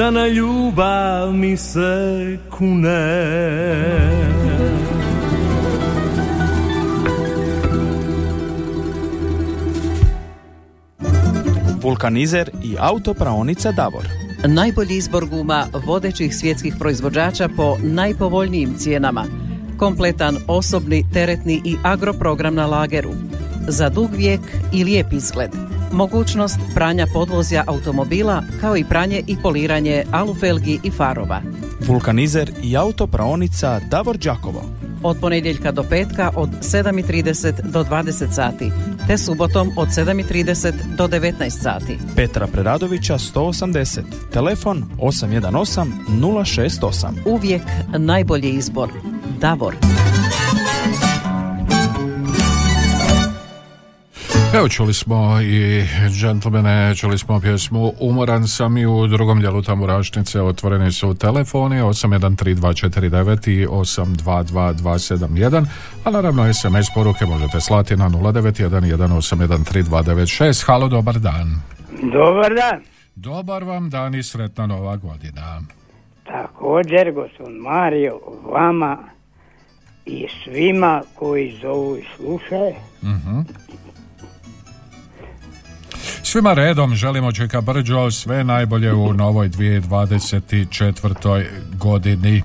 [0.00, 3.20] Da na ljubav mi se kune
[11.82, 14.08] Vulkanizer i autopraonica Davor.
[14.46, 19.24] Najbolji izbor guma vodećih svjetskih proizvođača po najpovoljnijim cijenama.
[19.78, 23.12] Kompletan osobni, teretni i agroprogram na lageru.
[23.68, 24.40] Za dug vijek
[24.72, 25.50] i lijep izgled.
[25.92, 31.42] Mogućnost pranja podvozja automobila kao i pranje i poliranje alufelgi i farova.
[31.86, 34.62] Vulkanizer i autopraonica Davor Đakovo.
[35.02, 38.70] Od ponedjeljka do petka od 7.30 do 20 sati,
[39.06, 41.98] te subotom od 7.30 do 19 sati.
[42.16, 44.00] Petra Preradovića 180.
[44.32, 47.06] Telefon 818 068.
[47.24, 47.62] Uvijek
[47.98, 48.88] najbolji izbor.
[49.40, 49.76] Davor.
[54.60, 60.40] Evo čuli smo i džentlmene, čuli smo pjesmu Umoran sam i u drugom dijelu tamburašnice
[60.40, 65.66] otvoreni su telefoni 813249 i 822271,
[66.04, 70.66] a naravno SMS poruke možete slati na 0911813296.
[70.66, 71.60] Halo, dobar dan.
[72.02, 72.82] Dobar dan.
[73.14, 75.60] Dobar vam dan i sretna nova godina.
[76.24, 78.18] Također, gospod Mario,
[78.52, 78.98] vama
[80.06, 82.74] i svima koji zovu i slušaju.
[83.02, 83.40] Mhm.
[86.30, 91.44] Svima redom želimo Čeka Brđo sve najbolje u novoj 2024.
[91.78, 92.42] godini.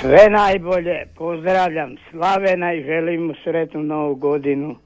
[0.00, 4.76] Sve najbolje, pozdravljam Slavena i želim mu sretnu novu godinu.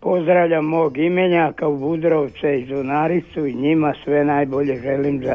[0.00, 5.34] Pozdravljam mog imenjaka u Budrovce i Zunaricu i njima sve najbolje želim za,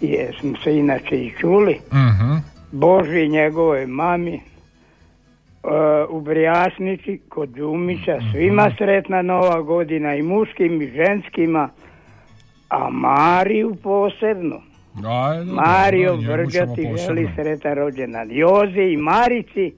[0.00, 1.80] jer smo se inače i čuli.
[1.92, 2.32] Mhm.
[2.72, 4.40] Boži njegovoj mami
[6.08, 11.68] u Brijasnici kod Đumića svima sretna nova godina i muškim i ženskima
[12.68, 14.60] a Mariju posebno.
[15.08, 16.96] Ajde, Mario dobro, njemu Brđa ćemo ti posebno.
[16.98, 18.28] želi sretan rođendan.
[18.30, 19.72] Jozi i Marici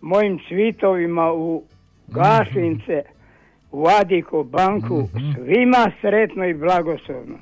[0.00, 1.62] mojim cvitovima u
[2.08, 3.02] Gašince
[3.72, 5.30] u Adiko banku Mhm.
[5.34, 7.36] svima sretno i blagoslovno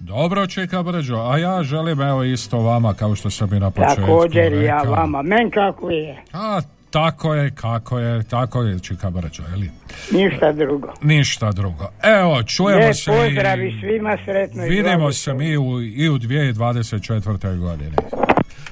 [0.00, 4.00] Dobro Čeka Brđo, a ja želim evo isto vama kao što sam i na početku
[4.00, 4.92] također i ja rekao.
[4.92, 9.70] vama men kako je A tako je, kako je, tako je Čeka Brđo, je li?
[10.12, 11.88] ništa drugo Ništa drugo.
[12.02, 16.08] Evo, čujemo Lijep se pozdrav i i svima sretno i vidimo se mi u, i
[16.08, 17.58] u 2024.
[17.58, 17.96] godini.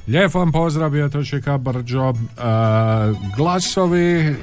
[0.08, 2.08] Lijep vam pozdrav, je to Čeka Brđo.
[2.08, 2.14] E,
[3.36, 4.36] glasovi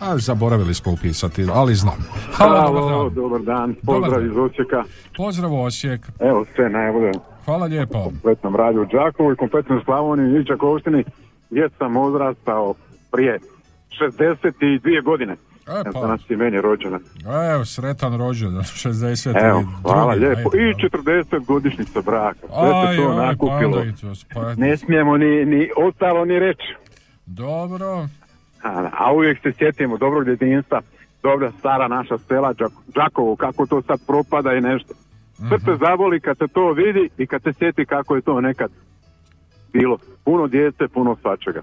[0.00, 2.04] A zaboravili smo upisati, ali znam.
[2.32, 3.14] Halo, dobar dan.
[3.14, 3.74] dobar dan.
[3.86, 4.84] Pozdrav iz Osijeka.
[5.16, 6.00] Pozdrav Osijek.
[6.20, 7.12] Evo sve najbolje.
[7.44, 8.04] Hvala lijepo.
[8.04, 11.04] Kompletnom radiju u Đakovu i kompletnom Slavoniji i Đakovštini
[11.50, 12.74] gdje sam odrastao
[13.12, 13.38] prije
[14.00, 15.32] 62 godine.
[15.68, 16.00] E, pa.
[16.00, 17.00] Danas je meni rođena.
[17.54, 19.48] Evo, sretan rođendan, 60.
[19.48, 20.50] Evo, hvala drugi, lijepo.
[20.54, 20.70] ajde.
[20.70, 22.38] I 40 godišnjica braka.
[22.40, 22.48] Sve
[22.86, 23.82] se to pa nakupilo.
[24.34, 26.74] pa- Ne smijemo ni, ni ostalo ni reći.
[27.26, 28.06] Dobro.
[28.62, 30.80] A, uvijek se sjetimo dobrog djetinjstva,
[31.22, 34.94] dobra stara naša sela Đak- Đakovo, kako to sad propada i nešto.
[35.48, 38.70] Srce zaboli kad se to vidi i kad se sjeti kako je to nekad
[39.72, 39.98] bilo.
[40.24, 41.62] Puno djece, puno svačega.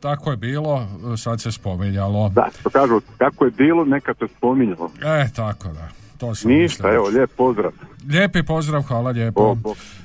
[0.00, 2.28] Tako je bilo, sad se spominjalo.
[2.28, 4.90] Da, što kažu, kako je bilo, nekad se spominjalo.
[5.04, 5.88] E, tako da.
[6.18, 7.72] To sam Ništa, mislio evo, lijep pozdrav.
[8.10, 9.56] Lijepi pozdrav, hvala lijepo.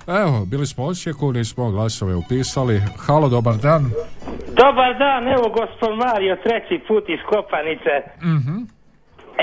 [0.07, 2.81] Evo, bili smo u Osijeku, nismo glasove upisali.
[2.97, 3.91] Halo, dobar dan.
[4.69, 7.95] Dobar dan, evo gospod Mario, treći put iz Kopanice.
[8.21, 8.55] Mhm.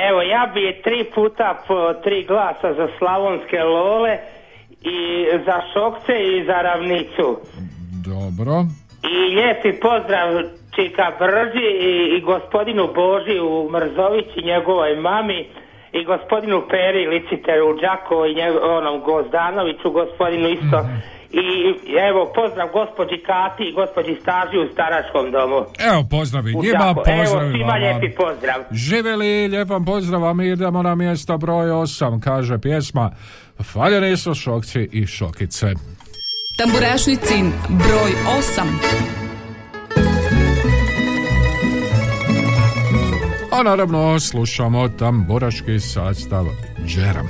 [0.09, 4.18] Evo, ja bi tri puta po tri glasa za slavonske lole
[4.83, 4.99] i
[5.47, 7.29] za šokce i za ravnicu.
[8.07, 8.55] Dobro.
[9.12, 10.29] I lijepi pozdrav
[10.74, 15.49] Čika Brđi i, i gospodinu Boži u Mrzović i njegovoj mami
[15.93, 20.79] i gospodinu Peri Liciteru u Đakovo i njego, onom Gozdanoviću, gospodinu isto.
[21.31, 21.43] I
[22.09, 25.61] evo, pozdrav gospođi Kati i gospođi Staži u staračkom domu.
[25.91, 27.05] Evo, pozdrav i U njima, Đakovo.
[27.07, 28.59] Evo, svima lijepi pozdrav.
[28.70, 33.11] Živjeli, lijepan pozdrav, a mi idemo na mjesto broj 8, kaže pjesma
[33.62, 35.66] Faljeni su šokci i šokice.
[36.59, 39.16] Tamburašnicin broj 8.
[43.53, 46.45] A naravno slušamo tamburaški sastav
[46.87, 47.29] Džeram.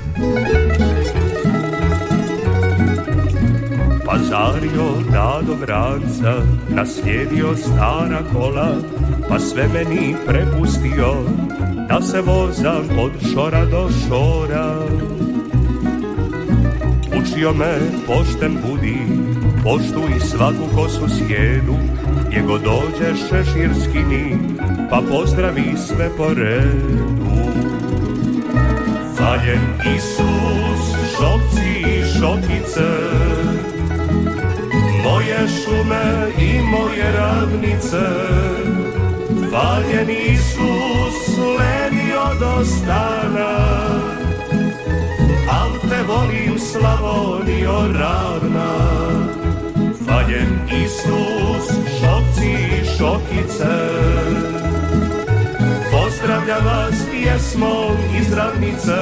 [4.07, 6.33] Pazario Dado Vranca,
[6.69, 8.75] naslijedio stara kola,
[9.29, 11.13] pa sve meni prepustio,
[11.89, 14.75] da se vozam od šora do šora.
[17.19, 17.77] Učio me
[18.07, 18.97] pošten budi,
[19.63, 21.75] poštuj svaku kosu sjedu,
[22.27, 24.37] gdje god dođe šeširski ni,
[24.89, 27.27] pa pozdravi sve po redu.
[29.17, 32.87] Zaljen Isus, šokci i šokice,
[35.27, 38.07] moje šume i moje ravnice,
[39.51, 43.57] Valjen Isus, lenio do stana,
[45.51, 48.73] al te volim Slavonio ravna.
[50.07, 53.77] Valjen Isus, šokci i šokice,
[55.91, 58.97] Pozdravlja vas pjesmom iz ravnice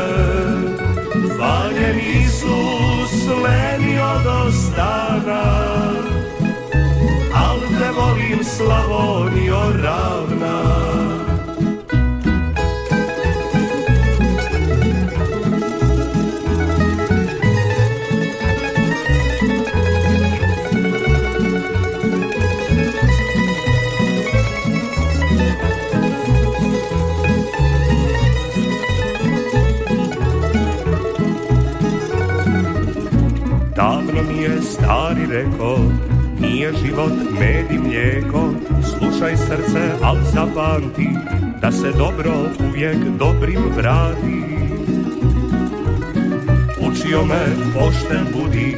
[1.24, 3.14] Valjen Isus
[3.44, 5.44] lenio do stana
[7.34, 11.25] Al te volim Slavonio ravna
[34.86, 35.78] stari reko
[36.40, 38.50] Nije život med i mlijeko.
[38.84, 41.10] Slušaj srce, al zapamti
[41.62, 42.32] Da se dobro
[42.70, 44.42] uvijek dobrim vrati.
[46.80, 48.78] Učio me pošten budi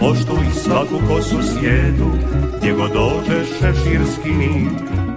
[0.00, 2.10] Poštuj svaku kosu sjedu
[2.58, 4.68] Gdje god dođeš šeširski ni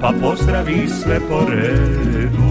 [0.02, 2.50] Pa pozdravi sve po redu.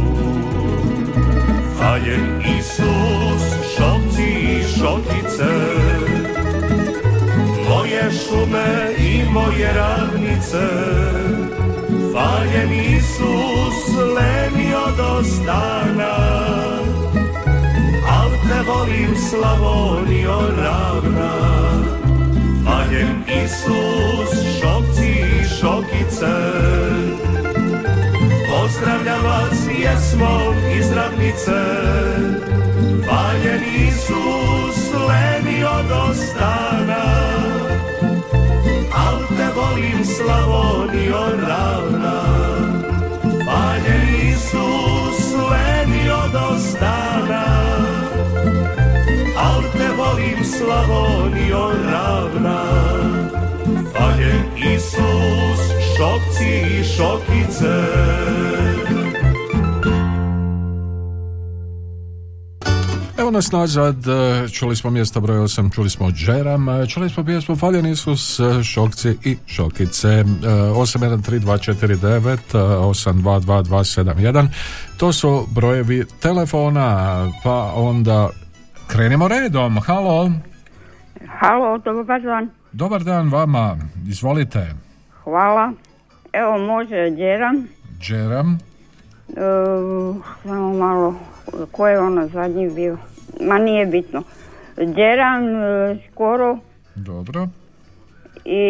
[1.80, 3.42] Valjen Isus,
[3.76, 6.17] šokci i šokice
[7.68, 10.66] moje šume i moje ravnice
[12.14, 16.16] Valjen Isus lenio do stana.
[18.08, 21.32] Al te volim Slavonio ravna.
[22.64, 26.34] Valjen Isus šokci i šokice.
[28.50, 31.60] Pozdravljam vas pjesmom iz ravnice
[33.10, 37.57] Valjen Isus lenio do stana
[39.78, 42.22] volim Slavonio ravna.
[43.46, 47.44] Valjen Isus lenio do stana.
[49.36, 52.62] Al te volim Slavonio ravna.
[53.94, 55.62] Valjen Isus
[55.96, 58.47] šokci i šokice
[63.38, 63.96] Nas nazad,
[64.52, 68.62] čuli smo mjesto broj 8, čuli smo Džeram, e, čuli smo pjesmu Faljen Isus, e,
[68.62, 70.24] Šokci i Šokice, e,
[70.74, 74.48] 813249, e, 822271,
[74.96, 78.28] to su brojevi telefona, pa onda
[78.86, 80.30] krenimo redom, halo,
[81.40, 82.50] Halo, dobar dan.
[82.72, 83.76] dobar dan vama,
[84.08, 84.74] izvolite,
[85.24, 85.72] Hvala.
[86.32, 87.68] Evo može Đeram.
[88.00, 88.58] Džeram,
[89.28, 89.40] E,
[90.42, 91.14] samo malo,
[91.72, 92.98] ko je ono zadnji bio?
[93.40, 94.22] Ma nije bitno.
[94.76, 96.58] Đeram e, skoro
[96.94, 97.48] dobro,
[98.44, 98.64] i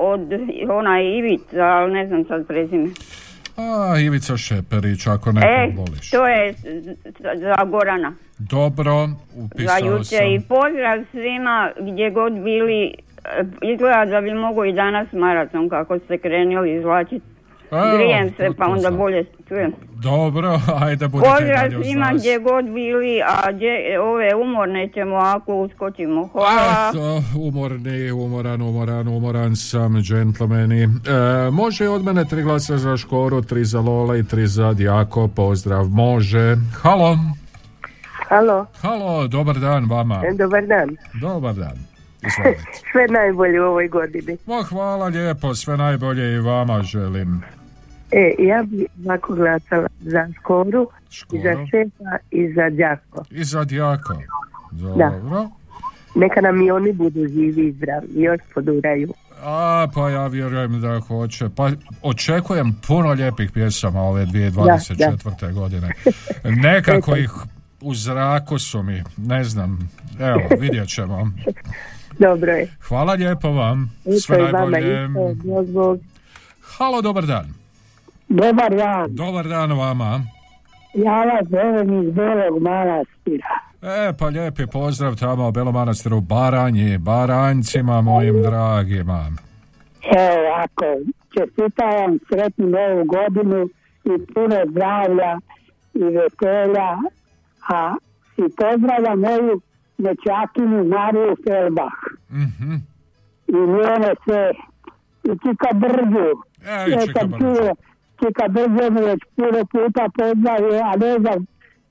[0.00, 0.32] od
[0.70, 2.88] ona Ivica, ali ne znam sad prezime.
[3.56, 6.10] a Ivica Šeperić, ako nekog E, voliš.
[6.10, 6.54] to je
[7.20, 8.12] za- za Gorana.
[8.38, 10.26] Dobro, Za upisao jučer sam.
[10.26, 12.94] i pozdrav svima gdje god bili.
[13.24, 17.26] E, Izgleda da bi mogo i danas maraton kako ste krenuli izvlačiti.
[17.70, 18.96] Grijem se pa onda sam.
[18.96, 19.72] bolje čujem.
[19.94, 25.54] Dobro, ajde budite i Pozdrav svima gdje god bili, a gdje, ove umorne ćemo ako
[25.56, 26.26] uskočimo.
[26.32, 26.90] Hvala.
[26.90, 30.82] Eto, umorni, umoran, umoran, umoran sam, džentlmeni.
[30.82, 30.88] E,
[31.50, 35.28] može od mene tri glasa za Škoru, tri za Lola i tri za Djako.
[35.28, 36.56] Pozdrav, može.
[36.82, 37.18] Halo.
[38.28, 40.22] Halo, Halo, dobar dan vama.
[40.30, 40.96] e, dobar dan.
[41.20, 41.76] Dobar dan.
[42.26, 42.62] Izvolite.
[42.92, 44.36] Sve najbolje u ovoj godini.
[44.46, 47.42] Ma, hvala lijepo, sve najbolje i vama želim.
[48.12, 50.88] E, ja bi ovako glasala za Škoru,
[51.32, 53.24] i za Šefa i za Đako.
[53.30, 54.14] I za Djako.
[54.70, 54.88] Da.
[54.88, 55.48] Dobro.
[56.14, 59.14] Neka nam i oni budu živi i zdravi, još poduraju.
[59.42, 61.48] A, pa ja vjerujem da hoće.
[61.56, 61.70] Pa
[62.02, 65.52] očekujem puno lijepih pjesama ove 2024.
[65.52, 65.92] godine.
[66.64, 67.30] Nekako ih
[67.80, 69.90] u zraku su mi, ne znam.
[70.20, 71.30] Evo, vidjet ćemo.
[72.18, 72.68] Dobro je.
[72.88, 73.92] Hvala lijepo vam.
[74.20, 75.08] Sve najbolje.
[76.62, 77.59] Halo, dobar dan.
[78.30, 80.20] Dobar dan, Dobar dan vama.
[80.94, 83.54] ja vas zovem iz Belog manastira.
[83.82, 89.26] E, pa lijepi pozdrav tamo u Belom manastiru Baranji, Baranjcima mojim dragima.
[90.16, 90.84] Evo ovako,
[91.34, 93.68] čestitam sretnu novu godinu
[94.04, 95.38] i puno zdravlja
[95.94, 96.90] i veselja,
[97.68, 97.94] a
[98.36, 99.60] i pozdravljam moju
[99.98, 102.00] nečakinu Mariju Felbach
[102.30, 102.74] Mhm.
[103.48, 104.50] i njene sve
[105.24, 106.28] i Čika Brđu.
[106.66, 107.70] E, i Čika Brđu.
[108.20, 108.46] Čika
[109.06, 111.46] već puno puta pozdravio, a ne znam,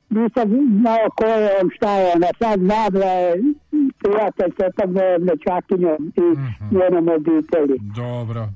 [0.10, 0.48] nisam
[0.80, 2.28] znao ko je on, šta je ona.
[2.40, 3.44] Sad znam da je
[4.04, 6.28] prijatelj sa tom mojom nečakinjom i
[6.76, 7.78] njenom obitelji.
[7.96, 8.48] Dobro.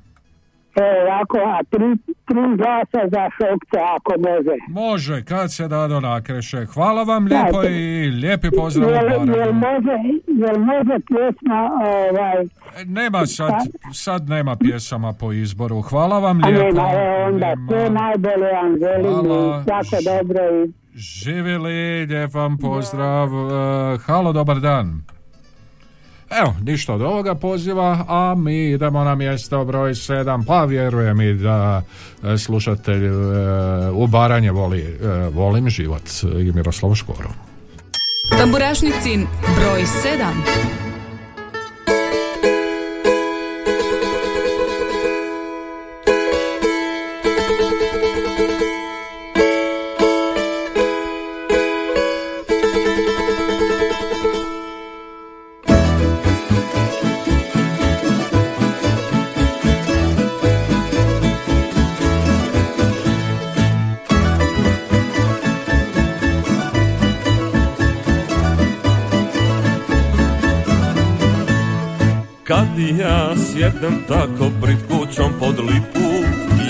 [0.76, 4.56] Evo ovako, a tri, tri glasa za šokce ako može.
[4.68, 6.66] Može, kad se dado nakreše.
[6.66, 9.96] Hvala vam lijepo Da, i lijepi pozdrav Jel, jel, može,
[10.26, 12.44] jel može pjesma ovaj,
[12.86, 13.52] Nema sad,
[13.92, 15.80] sad nema pjesama po izboru.
[15.80, 16.62] Hvala vam lijepo.
[16.64, 19.60] nema, e, onda sve najbolje vam želim Hvala.
[19.60, 23.28] i svako dobro i Živjeli, lijep vam pozdrav.
[23.28, 25.02] E, halo, dobar dan.
[26.40, 31.34] Evo, ništa od ovoga poziva, a mi idemo na mjesto broj 7, pa vjerujem i
[31.34, 31.82] da
[32.22, 33.10] e, slušatelj e,
[33.90, 36.02] u Baranje voli e, Volim život
[36.40, 37.28] i Miroslav Škoru.
[38.38, 39.26] Tamburašnicin
[39.58, 40.93] broj 7.
[73.04, 76.08] ja sjednem tako pred kućom pod lipu.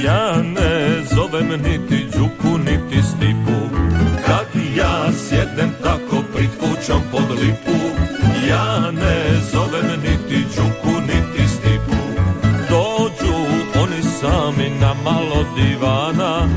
[0.04, 3.58] Ja ne zovem niti Đuku niti Stipu.
[4.26, 7.78] Kad ja sjednem tako pred kućom pod lipu
[8.48, 12.02] Ja ne zovem niti Đuku niti Stipu.
[12.70, 13.34] Dođu
[13.82, 16.48] oni sami na malo divana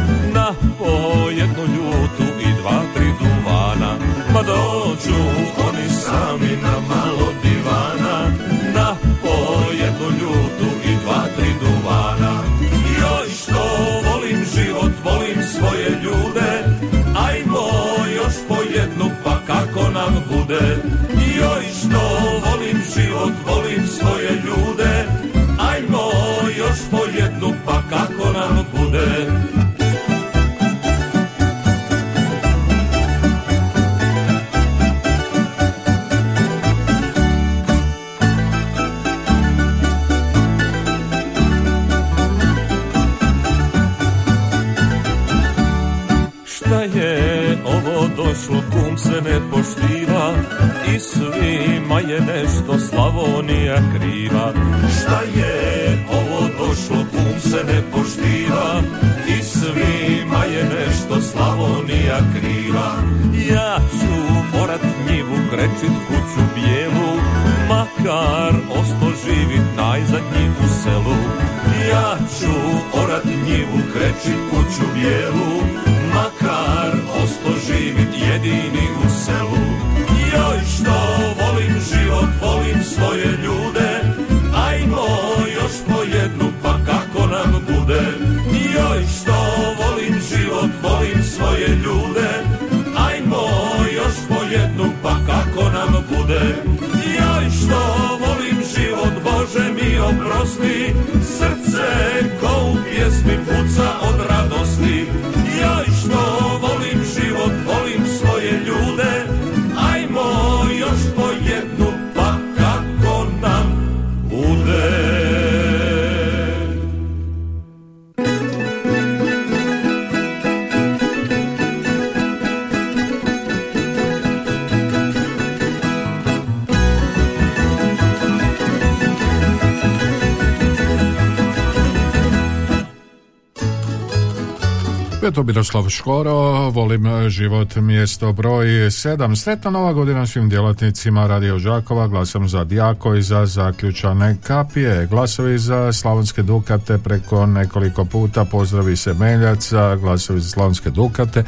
[135.90, 139.36] Škoro, volim život mjesto broj 7.
[139.36, 145.08] Sretna nova godina svim djelatnicima Radio Đakova, glasam za Dijako i za zaključane kapije.
[145.08, 151.44] Glasovi za Slavonske Dukate preko nekoliko puta, pozdravi se Meljaca, glasovi za Slavonske Dukate,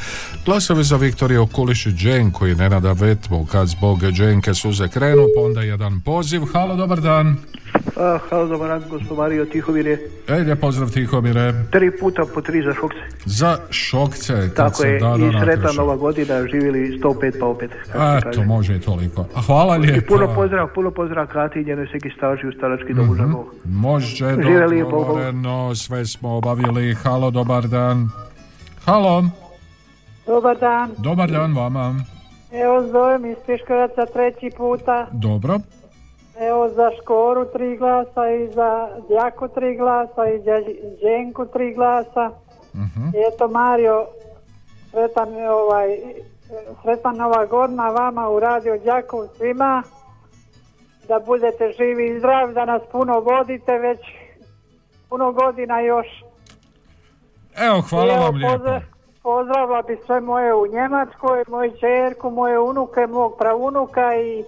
[0.46, 1.48] glasovi za Viktoriju
[1.86, 6.42] i Dženku i Nenada Vetmu, kad zbog Dženke suze krenu, pa onda jedan poziv.
[6.54, 7.38] Halo, dobar dan.
[8.00, 9.98] A, halo, dobar dan, gospod Mario Tihomire.
[10.28, 11.54] Ej, lijep pozdrav Tihomire.
[11.72, 13.00] Tri puta po tri za šokce.
[13.26, 17.72] Za šokce, kad Tako se je, da i sretna nova godina, živjeli 105 pa opet.
[17.84, 19.26] kako se Eto, može i toliko.
[19.36, 20.08] A hvala I lijepo.
[20.08, 23.18] puno pozdrav, puno pozdrav Kati i njenoj seki staži u starački dom u Mhm.
[23.18, 23.46] Žagovu.
[23.66, 24.36] Može,
[24.82, 26.94] dogovoreno, sve smo obavili.
[26.94, 28.10] Halo, dobar dan.
[28.86, 29.24] Halo,
[30.28, 30.90] Dobar dan.
[30.98, 31.96] dobar dan vama.
[32.54, 35.08] Evo zovem iz Piškoraca treći puta.
[35.12, 35.60] Dobro,
[36.40, 38.70] Evo za Škoru tri glasa i za
[39.08, 40.62] Djaku tri glasa i za
[41.02, 42.32] Đenku tri glasa.
[42.76, 43.08] Mhm.
[43.08, 44.06] I eto Mario,
[44.92, 45.98] sretan, ovaj,
[46.84, 49.84] sretan nova godina vama u radio Đakovu svima.
[51.08, 54.00] Da budete živi i zdravi, da nas puno vodite već
[55.10, 56.08] puno godina još.
[57.58, 58.54] evo, hvala evo, vam lijepo.
[58.54, 58.82] pozdrav-
[59.24, 64.44] Pozdravila bi sve moje u Njemačkoj, moju čerku, moje unuke, mog pravunuka i,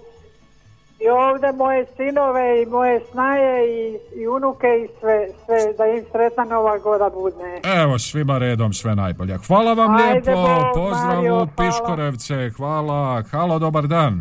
[1.04, 6.04] i ovdje moje sinove i moje snaje i, i unuke i sve, sve, da im
[6.12, 7.60] sretna nova goda bude.
[7.82, 9.38] Evo, svima redom sve najbolje.
[9.46, 11.48] Hvala vam Ajde, lijepo, Bog, pozdrav Mario, u hvala.
[11.56, 13.22] Piškorevce, hvala.
[13.30, 14.20] Halo, dobar dan.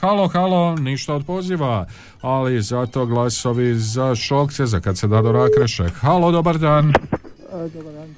[0.00, 1.86] Halo, halo, ništa od poziva,
[2.20, 5.84] ali zato glasovi za šokce, za kad se da do rakreše.
[6.00, 6.92] Halo, dobar dan.
[7.72, 8.14] dobar dan,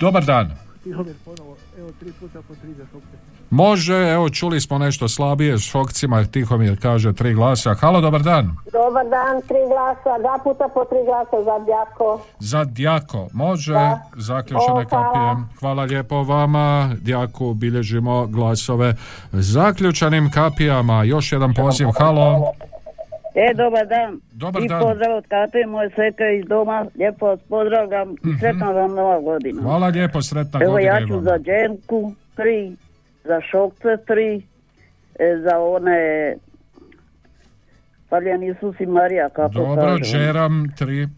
[0.00, 0.50] Dobar dan.
[0.84, 3.23] Tihomir ponovo, evo tri puta po tri za šokce.
[3.54, 7.74] Može, evo čuli smo nešto slabije s šokcima, Tihomir kaže tri glasa.
[7.74, 8.44] Halo, dobar dan.
[8.72, 12.20] Dobar dan, tri glasa, dva puta po tri glasa za Djako.
[12.38, 14.00] Za Djako, može, Da.
[14.16, 14.84] zaključene O, hvala.
[14.84, 15.58] kapije.
[15.60, 18.94] Hvala lijepo vama, Djaku, bilježimo glasove
[19.32, 21.02] zaključanim kapijama.
[21.04, 22.52] Još jedan poziv, halo.
[23.34, 24.20] E, dobar dan.
[24.32, 24.82] Dobar I dan.
[24.82, 26.86] pozdrav od Kate, moje seka iz doma.
[26.98, 29.60] Lijepo vas pozdravljam i sretna vam nova godina.
[29.60, 29.68] Mhm.
[29.68, 32.76] Hvala lijepo, sretna Evo godina ja i ću za Dženku tri,
[33.24, 34.42] za Šokce tri,
[35.18, 36.34] e, za one
[38.08, 40.04] Faljan Isus i Marija, kako Dobro, kažu.
[40.04, 41.08] Džeram, tri.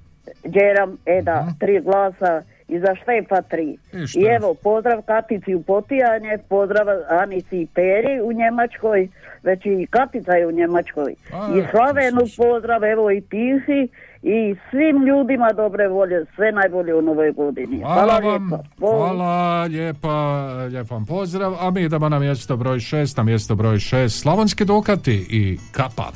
[0.44, 3.78] Džeram, e da, tri glasa i za Štefa tri.
[3.92, 9.08] I I, evo, pozdrav Katici u Potijanje, pozdrav Anici i Peri u Njemačkoj,
[9.42, 11.14] već i Katica je u Njemačkoj.
[11.32, 13.88] A, I Slavenu pozdrav, evo i Tihi
[14.26, 17.82] i svim ljudima dobre volje, sve najbolje u novoj godini.
[17.82, 18.62] Hvala vam, lijepa.
[18.78, 23.78] Hvala, lijepa, lijep vam pozdrav, a mi idemo na mjesto broj šest, na mjesto broj
[23.78, 26.10] šest, Slavonski Dukati i Kapa.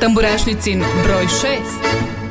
[0.00, 2.27] Tamburašnicin broj 6.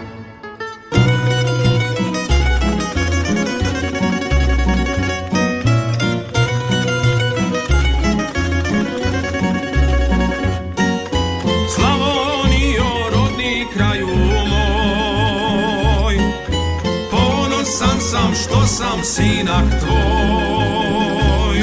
[18.77, 21.57] sam sinak tvoj.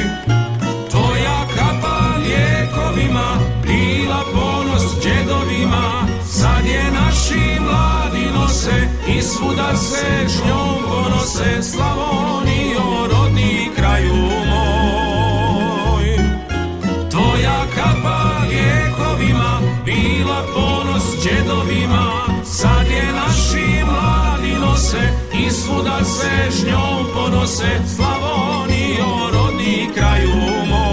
[0.90, 10.44] Tvoja kapa ljekovima, bila ponos džedovima, sad je naši mladi nose i svuda se s
[10.46, 14.14] njom ponose, Slavonio rodni kraju
[14.50, 16.06] moj.
[17.10, 22.10] Tvoja kapa ljekovima, bila ponos džedovima,
[22.44, 25.23] sad je naši mladi nose
[26.04, 26.64] se s
[27.14, 30.36] ponose Slavonio, rodni kraju
[30.68, 30.83] moj.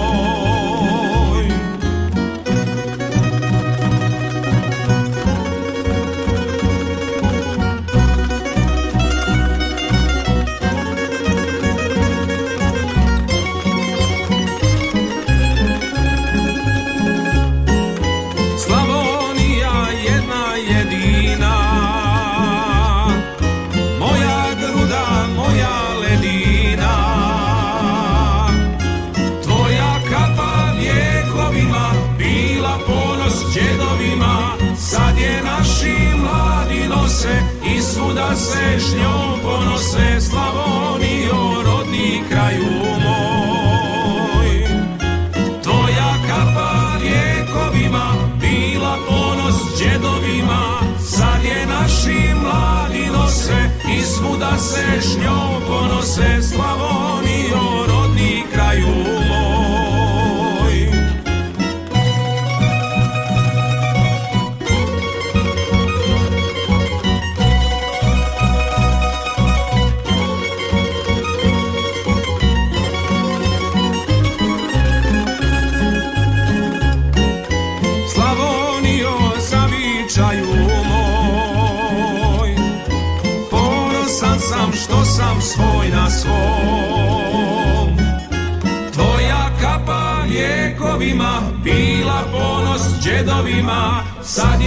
[54.58, 56.42] Se s njom ponose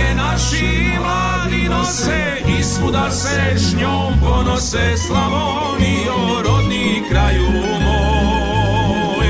[0.10, 7.50] je naši mladi nose i svuda se s njom ponose Slavonijo, rodni kraju
[7.86, 9.28] moj.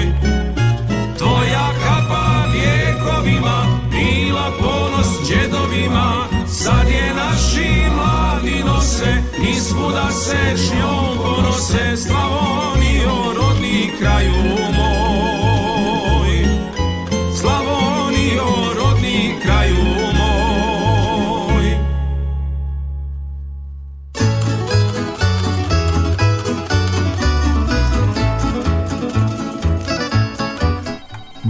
[1.18, 9.14] Tvoja kapa vjekovima bila ponos džedovima Sad je naši mladi nose
[9.52, 14.75] i svuda se s njom ponose Slavonijo, rodni kraju moj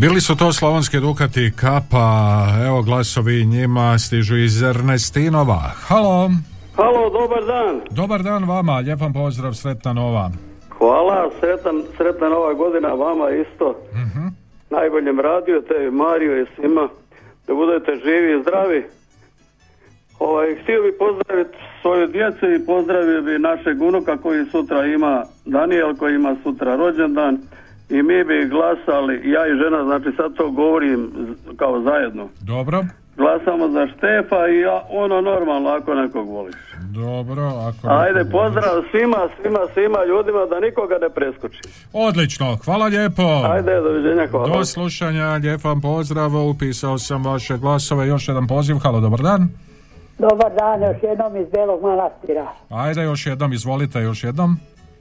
[0.07, 2.07] Bili su to slavonski dukati kapa,
[2.65, 5.61] evo glasovi njima stižu iz Ernestinova.
[5.87, 6.29] Halo,
[6.75, 7.81] Halo, dobar dan.
[7.89, 10.31] dobar dan vama, lijep vam pozdrav, sretna nova.
[10.77, 13.75] Hvala, sretan, sretna nova godina vama isto.
[13.93, 14.27] Mhm.
[14.69, 16.89] Najboljem radio, te Mario i svima.
[17.47, 18.85] Da budete živi i zdravi.
[20.19, 25.95] Ovaj, htio bi pozdraviti svoju djecu i pozdravio bi našeg unuka koji sutra ima, Daniel
[25.95, 27.37] koji ima sutra rođendan.
[27.89, 31.11] I mi bi glasali, ja i žena, znači sad to govorim
[31.57, 32.29] kao zajedno.
[32.41, 32.83] Dobro,
[33.17, 36.55] Glasamo za Štefa i ja, ono normalno ako nekog voliš.
[36.93, 37.87] dobro, ako...
[37.87, 41.59] Ajde, pozdrav svima, svima, svima ljudima da nikoga ne preskoči.
[41.93, 43.23] Odlično, hvala lijepo.
[43.51, 44.57] Ajde, doviđenja, hvala.
[44.57, 49.49] Do slušanja, lijep vam pozdrav, upisao sam vaše glasove, još jedan poziv, halo, dobar dan.
[50.19, 52.47] Dobar dan, još jednom iz Belog manastira.
[52.69, 54.57] Ajde, još jednom, izvolite, još jednom.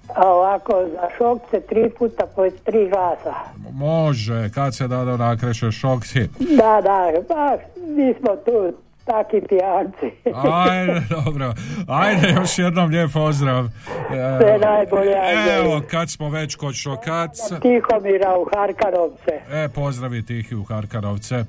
[0.09, 3.35] A ovako, za šokce tri puta po tri glasa.
[3.73, 6.29] Može, kad se dado nakreše šokci.
[6.39, 8.75] Da, da, pa mi smo tu
[9.05, 10.11] taki pijanci.
[10.53, 11.55] Ajde, dobro.
[11.89, 13.69] Ajde, još jednom lijep pozdrav.
[14.41, 15.17] Sve najbolje.
[15.61, 17.61] Evo, kad smo već kod šokaca.
[17.61, 19.41] Tihomira u Harkarovce.
[19.53, 21.45] E, pozdravi Tihi u Harkarovce.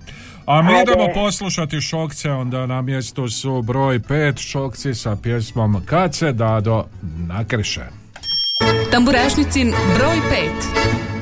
[0.45, 0.91] A mi Ajde.
[0.91, 6.85] idemo poslušati šokce, onda na mjestu su broj pet šokci sa pjesmom Kad se dado
[7.27, 8.04] nakreše.
[8.95, 11.14] Tamburašnicin broj 5.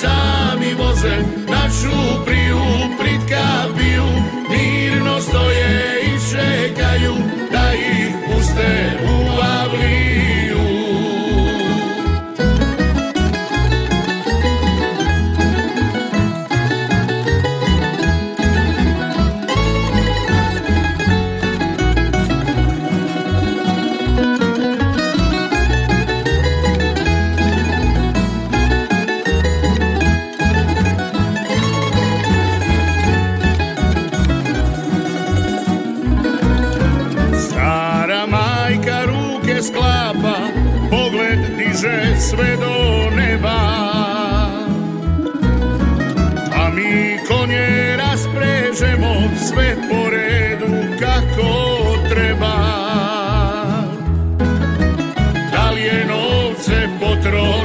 [0.00, 1.14] sami voze
[1.48, 1.96] našu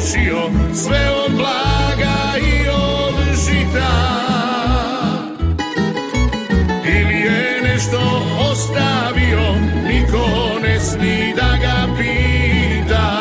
[0.06, 3.92] potrošio sve od blaga i od žita?
[6.86, 9.56] ili je nešto ostavio,
[9.88, 13.12] niko ne smi da ga pita.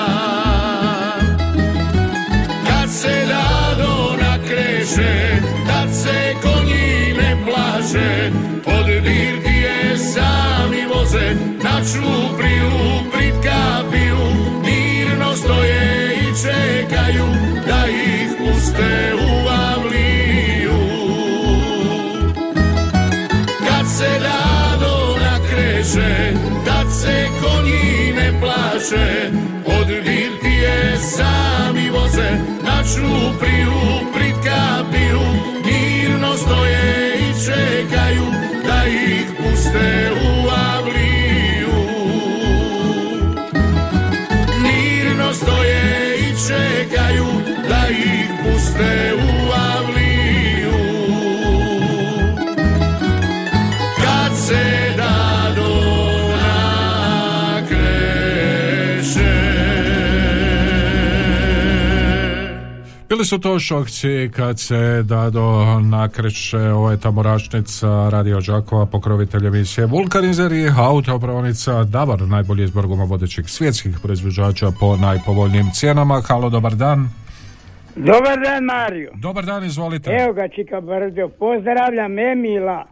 [2.68, 8.30] Kad se dado nakreše, tad se konji ne plaže,
[8.66, 12.84] od birtije sami voze, na čupriju
[17.66, 20.78] da ih puste u avliju.
[23.68, 26.32] Kad se dado nakreše,
[26.66, 29.30] tad se konji ne plaše,
[29.66, 32.30] od birtije sami voze,
[32.62, 33.72] na čupriju
[34.14, 35.20] pritkapiju,
[35.64, 38.26] mirno stoje i čekaju
[38.66, 40.03] da ih puste
[63.24, 69.87] Bili su to šokci kad se Dado nakreće, ovo je Tamorašnica, Radio Đakova, pokrovitelj emisije
[69.87, 76.22] Vulkanizer i autopravnica Dabar, najbolji izbor guma vodećih svjetskih proizvođača po najpovoljnijim cijenama.
[76.28, 77.23] Halo, dobar dan.
[77.97, 79.11] Dobar dan Mario.
[79.14, 80.11] Dobar dan, izvolite.
[80.12, 82.84] Evo ga Čika Brđo, pozdravljam Emila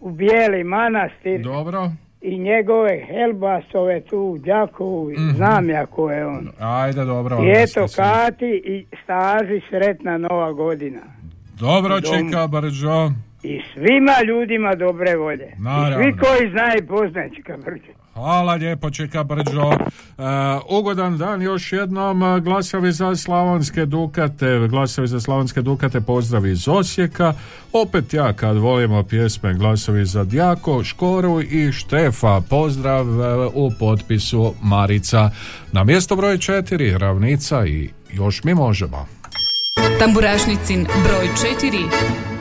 [0.00, 1.40] u Bijeli manastir.
[1.42, 1.90] Dobro.
[2.20, 5.30] I njegove helbasove tu u Đakovu, Mhm.
[5.30, 6.48] znam ja ko je on.
[6.60, 7.36] Ajde, dobro.
[7.36, 11.00] I eto Kati i Staži sretna nova godina.
[11.60, 12.00] Dobro.
[12.00, 13.10] Čika Brđo.
[13.42, 15.54] I svima ljudima dobre volje.
[15.58, 16.08] Naravno.
[16.08, 17.92] I svi koji znaju i poznaju Čika Brđo.
[18.14, 19.70] Hvala lijepo, Čika Brđo.
[19.72, 20.22] E,
[20.70, 22.22] ugodan dan još jednom.
[22.22, 24.68] e, Glasovi za Slavonske Dukate.
[24.68, 27.32] Glasovi za Slavonske Dukate pozdrav iz Osijeka.
[27.72, 32.40] Opet ja kad volimo pjesme glasovi za Djako, Škoru i Štefa.
[32.50, 35.30] Pozdrav e, u potpisu Marica.
[35.72, 39.06] Na mjesto broj četiri Ravnica i još mi možemo.
[39.98, 41.28] Tamburašnicin broj
[41.60, 42.37] 4.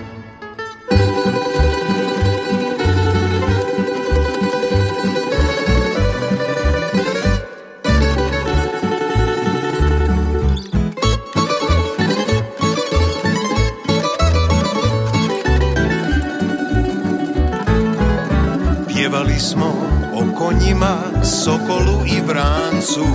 [19.48, 19.74] smo
[20.14, 23.06] o konjima, sokolu i vrancu,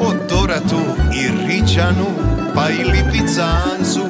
[0.00, 0.80] o doratu
[1.14, 2.06] i ričanu,
[2.54, 4.00] pa i lipicancu.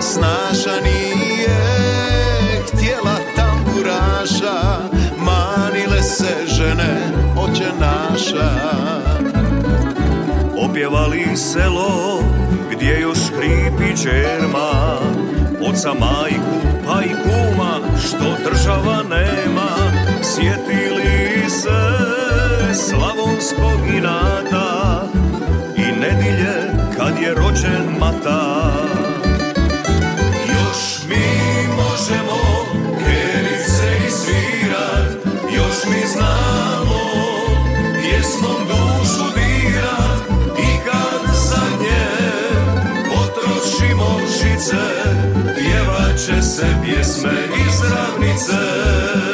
[0.00, 1.56] Snaša nije
[2.66, 4.78] htjela tamburaša,
[5.18, 6.96] manile se žene
[7.36, 8.50] oče naša.
[10.68, 12.22] Opjevali selo
[12.70, 14.98] gdje još hripi čerma
[15.68, 16.56] Oca majku
[16.86, 19.43] pa i kuma što država nema
[20.34, 21.80] Sjetili se
[22.74, 25.02] slavonskog inata
[25.76, 26.54] I nedilje
[26.96, 28.72] kad je rođen mata
[30.48, 31.26] Još mi
[31.76, 32.38] možemo
[32.98, 35.24] kerice i svirat
[35.56, 37.00] Još mi znamo
[38.02, 40.20] pjesmom dušu dirat
[40.58, 42.06] I kad zadnje
[43.08, 44.82] potrošimo žice
[45.56, 47.32] Pjevat će se pjesme
[47.66, 49.33] iz ravnice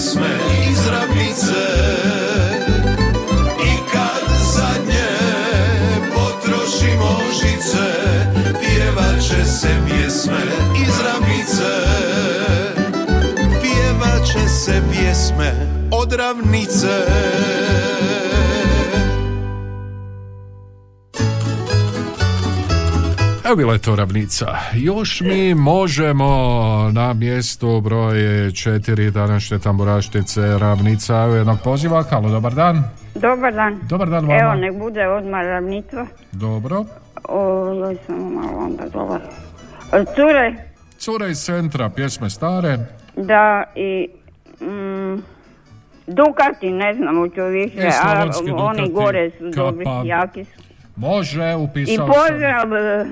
[0.00, 0.38] pjesme
[0.70, 1.66] iz ravnice
[3.64, 5.08] I kad zadnje
[6.14, 7.86] potrošimo žice
[8.60, 10.40] Pjevat će se pjesme
[10.82, 11.72] iz ravnice
[13.62, 15.52] Pjevat će se pjesme
[15.90, 17.06] od ravnice
[23.60, 24.46] bila je to ravnica.
[24.74, 26.26] Još mi možemo
[26.92, 28.16] na mjestu broj
[28.52, 32.02] četiri današnje tamburašnice ravnica jednog poziva.
[32.10, 32.84] Halo, dobar dan.
[33.14, 33.80] Dobar dan.
[33.88, 34.40] Dobar dan vama.
[34.40, 36.06] Evo, nek bude odmah ravnica.
[36.32, 36.84] Dobro.
[37.24, 39.20] Ovo samo malo onda dobar.
[39.90, 40.54] Cure,
[40.98, 42.78] Cure iz centra, pjesme stare.
[43.16, 44.08] da i...
[44.60, 45.22] Mm,
[46.06, 48.26] Dukati, ne znam hoću više, a
[48.56, 50.69] oni gore su dobri, jaki su.
[51.00, 52.06] Može, I upisao sam.
[52.08, 53.04] pozdrav e,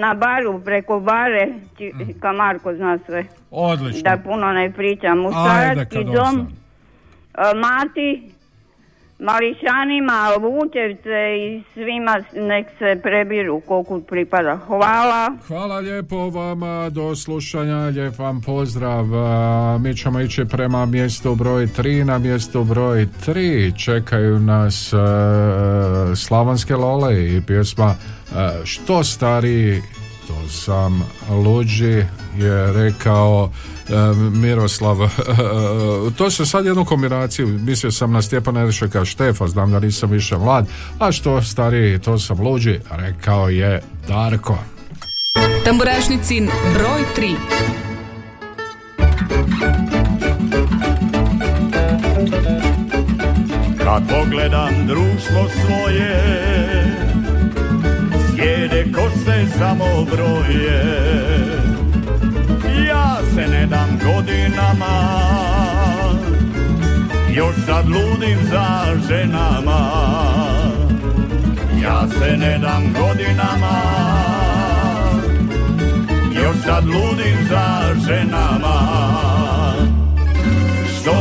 [0.00, 1.46] na baru, preko bare,
[1.78, 3.24] či- Kamarko zna sve.
[3.50, 4.02] Odlično.
[4.02, 5.26] Da puno ne pričam.
[5.26, 6.46] U starački dom,
[7.34, 8.30] e, Mati,
[9.20, 14.56] Mališanima, Vučevce i svima nek se prebiru koliko pripada.
[14.66, 15.32] Hvala.
[15.46, 19.06] Hvala lijepo vama, do slušanja, lijep vam pozdrav.
[19.80, 24.96] Mi ćemo ići prema mjestu broj 3, na mjestu broj 3 čekaju nas e,
[26.16, 27.94] Slavonske Lole i pjesma
[28.64, 29.82] Što stariji,
[30.30, 32.04] to sam luđi
[32.38, 33.50] je rekao
[33.88, 34.96] e, Miroslav.
[36.18, 40.38] to se sad jednu kombinaciju, mislio sam na Stjepana Eršeka Štefa, znam da nisam više
[40.38, 40.66] mlad,
[40.98, 44.58] a što stariji, to sam luđi, rekao je Darko.
[45.64, 47.34] Tamburašnicin broj 3.
[53.78, 57.09] Kad pogledam društvo svoje
[59.00, 60.82] Sjede kose samo broje.
[62.88, 65.20] Ja se ne dam godinama
[67.30, 69.90] Još sad ludim za ženama.
[71.82, 73.82] Ja se ne dam godinama
[76.34, 78.80] Još sad ludim za ženama.
[81.00, 81.14] Što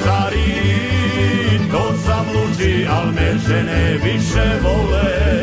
[0.00, 5.42] stariji, to sam luđi, al me žene više vole.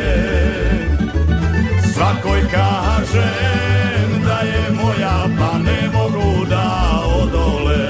[2.40, 7.88] Svakoj kažem da je moja, pa ne mogu da odole.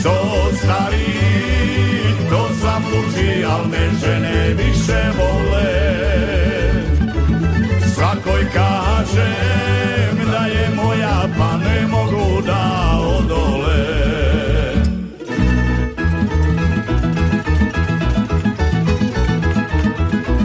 [0.00, 0.14] Što
[0.56, 3.64] stariji, to sam luđi, al
[4.04, 5.72] žene više vole.
[7.94, 12.91] Svakoj kažem da je moja, pa ne mogu da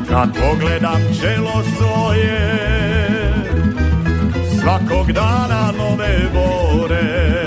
[0.09, 2.39] Kad pogledam čelo svoje
[4.61, 7.37] Svakog dana nove bore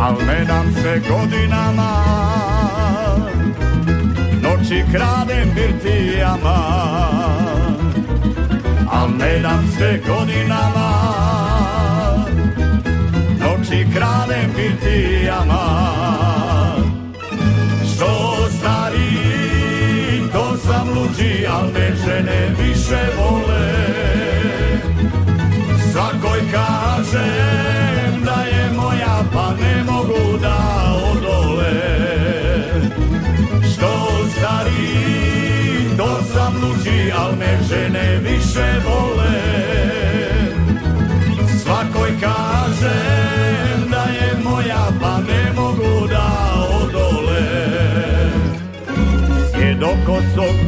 [0.00, 2.04] Al ne dam se godinama
[4.42, 6.58] Noći kradem birtijama
[8.92, 10.90] Al ne dam se godinama
[13.40, 15.90] Noći kradem birtijama
[21.60, 23.70] al me žene više vole.
[25.92, 27.39] Svakoj kažem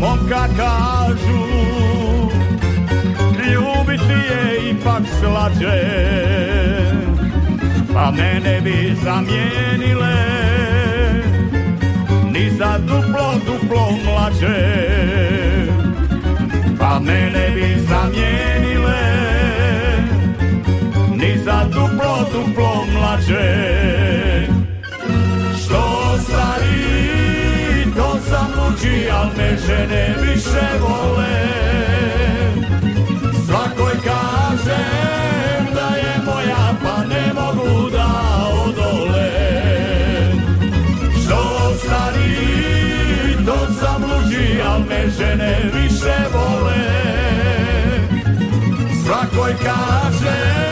[0.01, 1.43] momka kažu.
[3.53, 5.83] Ljubiti je ipak slađe
[7.95, 10.17] Pa mene bi zamijenile.
[12.33, 14.63] Ni za duplo, duplo mlađe
[16.79, 19.03] Pa mene bi zamijenile.
[21.17, 24.32] Ni za duplo, duplo mlađe
[28.57, 31.39] luđi, al me žene više vole.
[33.47, 38.09] Svakoj kažem da je moja, pa ne mogu da
[38.65, 39.31] odole.
[41.25, 42.37] Što stari,
[43.47, 46.85] to sam luđi, al me žene više vole.
[49.05, 50.72] Svakoj kažem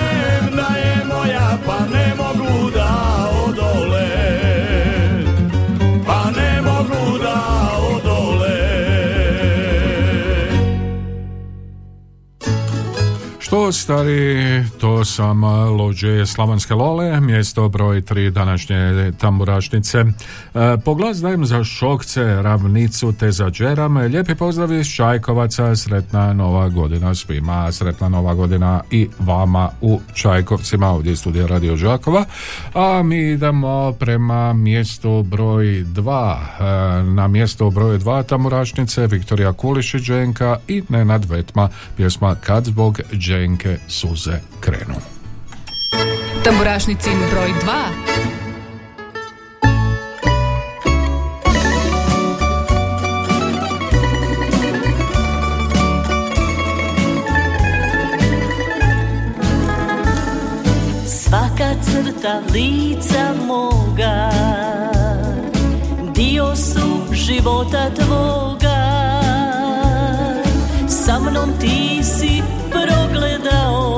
[13.51, 15.45] Što stari, to sam
[15.79, 19.99] lođe Slavanske Lole, mjesto broj 3 današnje tamburašnice.
[19.99, 20.05] E,
[20.85, 23.97] po glas dajem za Šokce, Ravnicu te za Džeram.
[23.97, 30.89] Lijepi pozdrav iz Čajkovaca, sretna nova godina svima, sretna nova godina i vama u Čajkovcima,
[30.89, 32.25] ovdje je studija Radio Žakova.
[32.75, 36.37] A mi idemo prema mjestu broj 2.
[36.37, 43.01] E, na mjesto broj 2 tamburašnice Viktorija Kulišić Dženka i Nenad Vetma, pjesma Kad zbog
[43.13, 44.41] Dženke suze
[44.71, 44.95] krenu.
[46.45, 48.11] Tamburašnicin broj 2.
[61.07, 64.31] Svaka crta lica moga
[66.15, 68.81] Dio su života tvoga
[70.89, 73.90] Sa mnom ti si progledao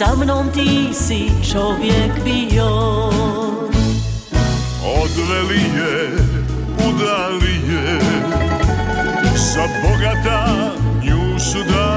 [0.00, 2.72] Sa mnom ti si čovjek bio.
[4.80, 5.96] Odveli je,
[6.88, 8.00] udali je
[9.36, 10.72] Sa bogata
[11.04, 11.89] nju su dali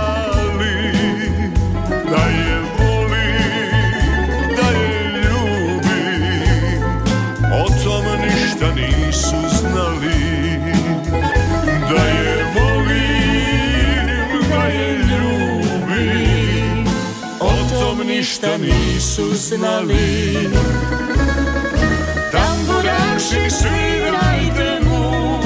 [18.44, 20.50] ništa nisu znali.
[22.32, 25.40] Tamburaši svirajte mu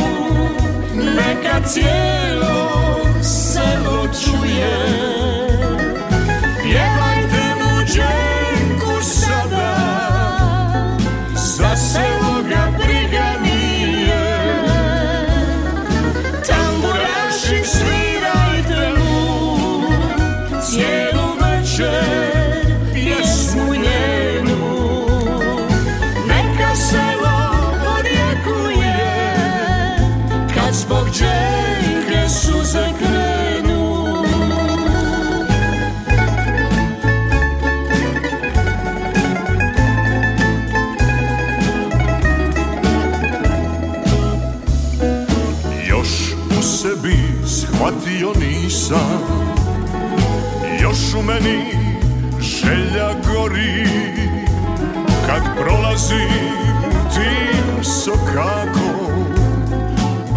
[0.94, 2.70] Neka cijelo
[3.24, 4.78] selo čuje
[51.44, 51.78] meni
[52.42, 53.88] želja gori.
[55.28, 56.58] Kad prolazim
[57.14, 59.26] tim sokakom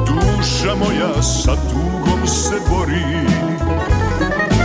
[0.07, 3.27] Duša moja sa tugom se bori.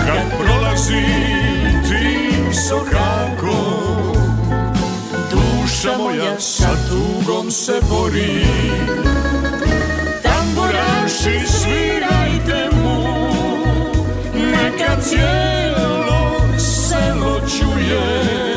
[0.07, 4.15] Kad prolazim tim sokakom
[5.31, 8.45] Duša moja sa tugom se bori.
[10.23, 13.05] Tamburaši svirajte mu
[14.33, 15.94] Neka cijelo
[17.87, 18.54] selo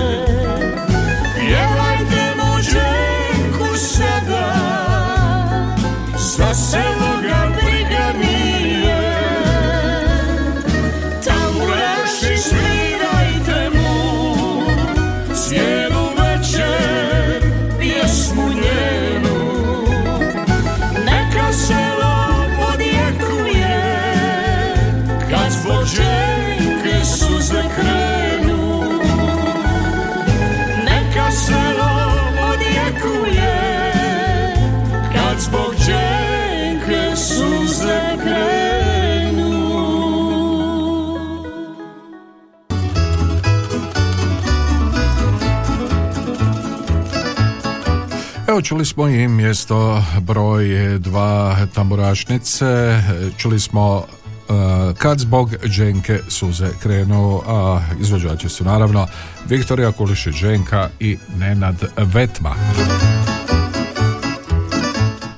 [48.49, 53.01] Evo čuli smo i mjesto broj dva tamburašnice,
[53.37, 54.53] čuli smo e,
[54.99, 59.07] kad zbog Dženke suze krenu, a izvođači su naravno
[59.49, 62.55] Viktorija Kulišić Dženka i Nenad Vetma.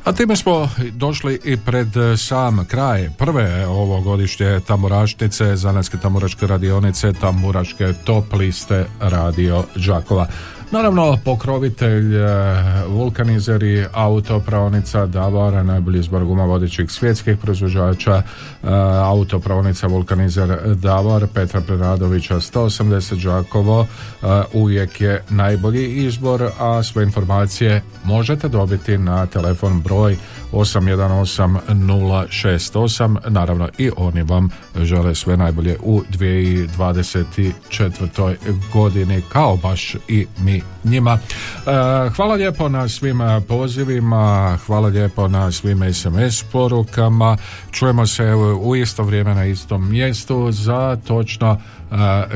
[0.04, 7.92] A time smo došli i pred sam kraj prve ovogodišnje tamburašnice, zanatske tamburaške radionice, tamburaške
[8.04, 10.26] top liste Radio Đakova.
[10.72, 12.26] Naravno, pokrovitelj, e,
[12.88, 18.22] vulkanizeri, autopravnica Davor, najbolji izbor guma vodećih svjetskih proizvođača, e,
[19.02, 23.86] autopravnica vulkanizer Davor, Petra Preradovića 180 Đakovo,
[24.22, 30.16] e, uvijek je najbolji izbor, a sve informacije možete dobiti na telefon broj
[30.52, 34.50] 818068 naravno i oni vam
[34.82, 38.36] žele sve najbolje u 2024.
[38.72, 41.12] godini kao baš i mi njima.
[41.12, 41.18] E,
[42.16, 47.36] hvala lijepo na svim pozivima, hvala lijepo na svim SMS porukama.
[47.70, 51.56] Čujemo se u isto vrijeme na istom mjestu za točno e,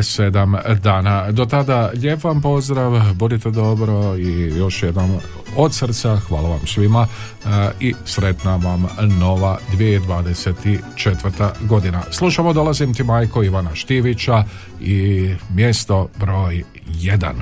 [0.03, 1.33] sedam dana.
[1.33, 5.19] Do tada lijep vam pozdrav, budite dobro i još jednom
[5.57, 7.49] od srca hvala vam svima e,
[7.81, 8.87] i sretna vam
[9.19, 11.51] nova 2024.
[11.61, 12.03] godina.
[12.11, 14.45] Slušamo Dolazim ti majko Ivana Štivića
[14.81, 17.33] i mjesto broj 1.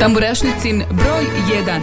[0.00, 1.24] Tamburašnicin broj
[1.66, 1.80] 1.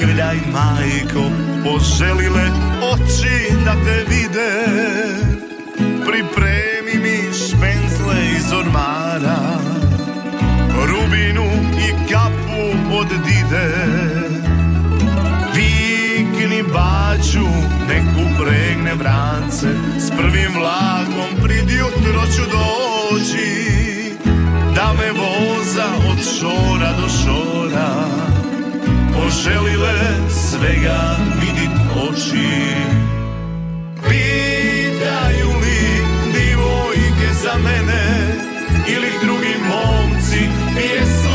[0.00, 1.30] zagrljaj majko
[1.64, 2.50] Poželile
[2.92, 4.52] oči da te vide.
[5.78, 9.58] Pripremi mi špenzle iz ormara
[10.86, 11.44] Rubinu
[11.78, 13.74] i kapu od dide.
[15.54, 17.46] Vikni baču,
[17.88, 19.68] nek upregne vrance
[19.98, 23.70] S prvim vlakom prid jutro ću doći
[24.74, 28.29] da me voza od šora do šora
[29.30, 29.94] Poželile
[30.26, 32.50] svega vidit oči.
[34.02, 35.82] Pitaju li
[36.34, 38.02] divojke za mene
[38.88, 41.29] Ili drugi momci pjesmom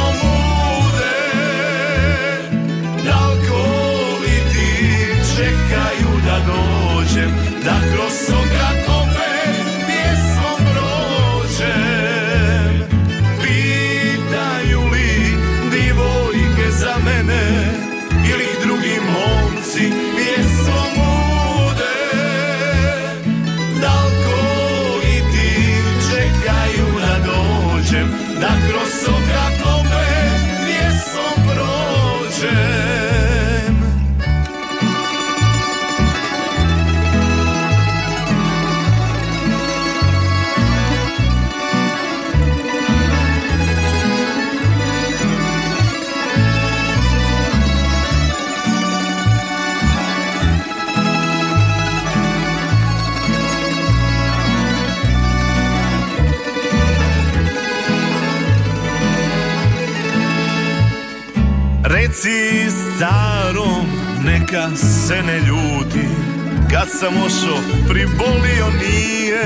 [66.99, 67.57] sam ošo
[67.89, 69.43] pribolio nije.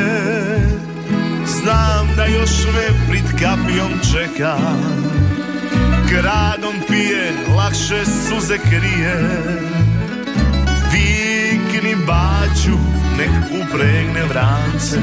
[1.45, 4.57] Znam da još me prid kapijom čeka
[6.09, 9.29] Gradom pije, lakše suze krije.
[10.91, 12.77] Vikni baću,
[13.17, 14.97] nek upregne vrance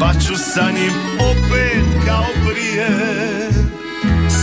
[0.00, 2.88] Pa ću sa njim opet kao prije.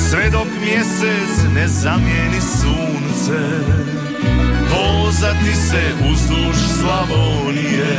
[0.09, 4.02] Sve dok mjesec ne zamijeni sunce
[5.13, 5.81] vozati se
[6.11, 7.97] uzduž Slavonije.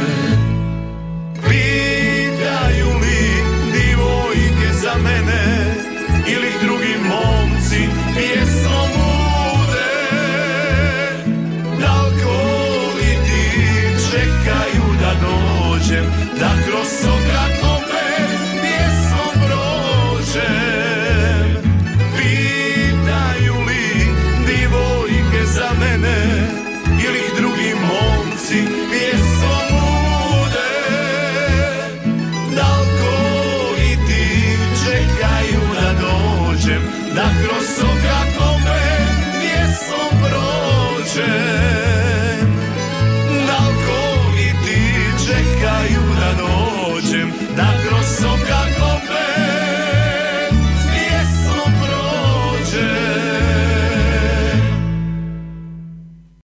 [1.49, 3.43] Pitaju li
[3.73, 5.75] divojke za mene
[6.27, 9.95] Ili drugi momci pjesmom bude?
[11.81, 12.37] Dalko
[12.97, 13.61] li ti
[14.11, 16.05] čekaju da dođem
[16.41, 16.94] Da kroz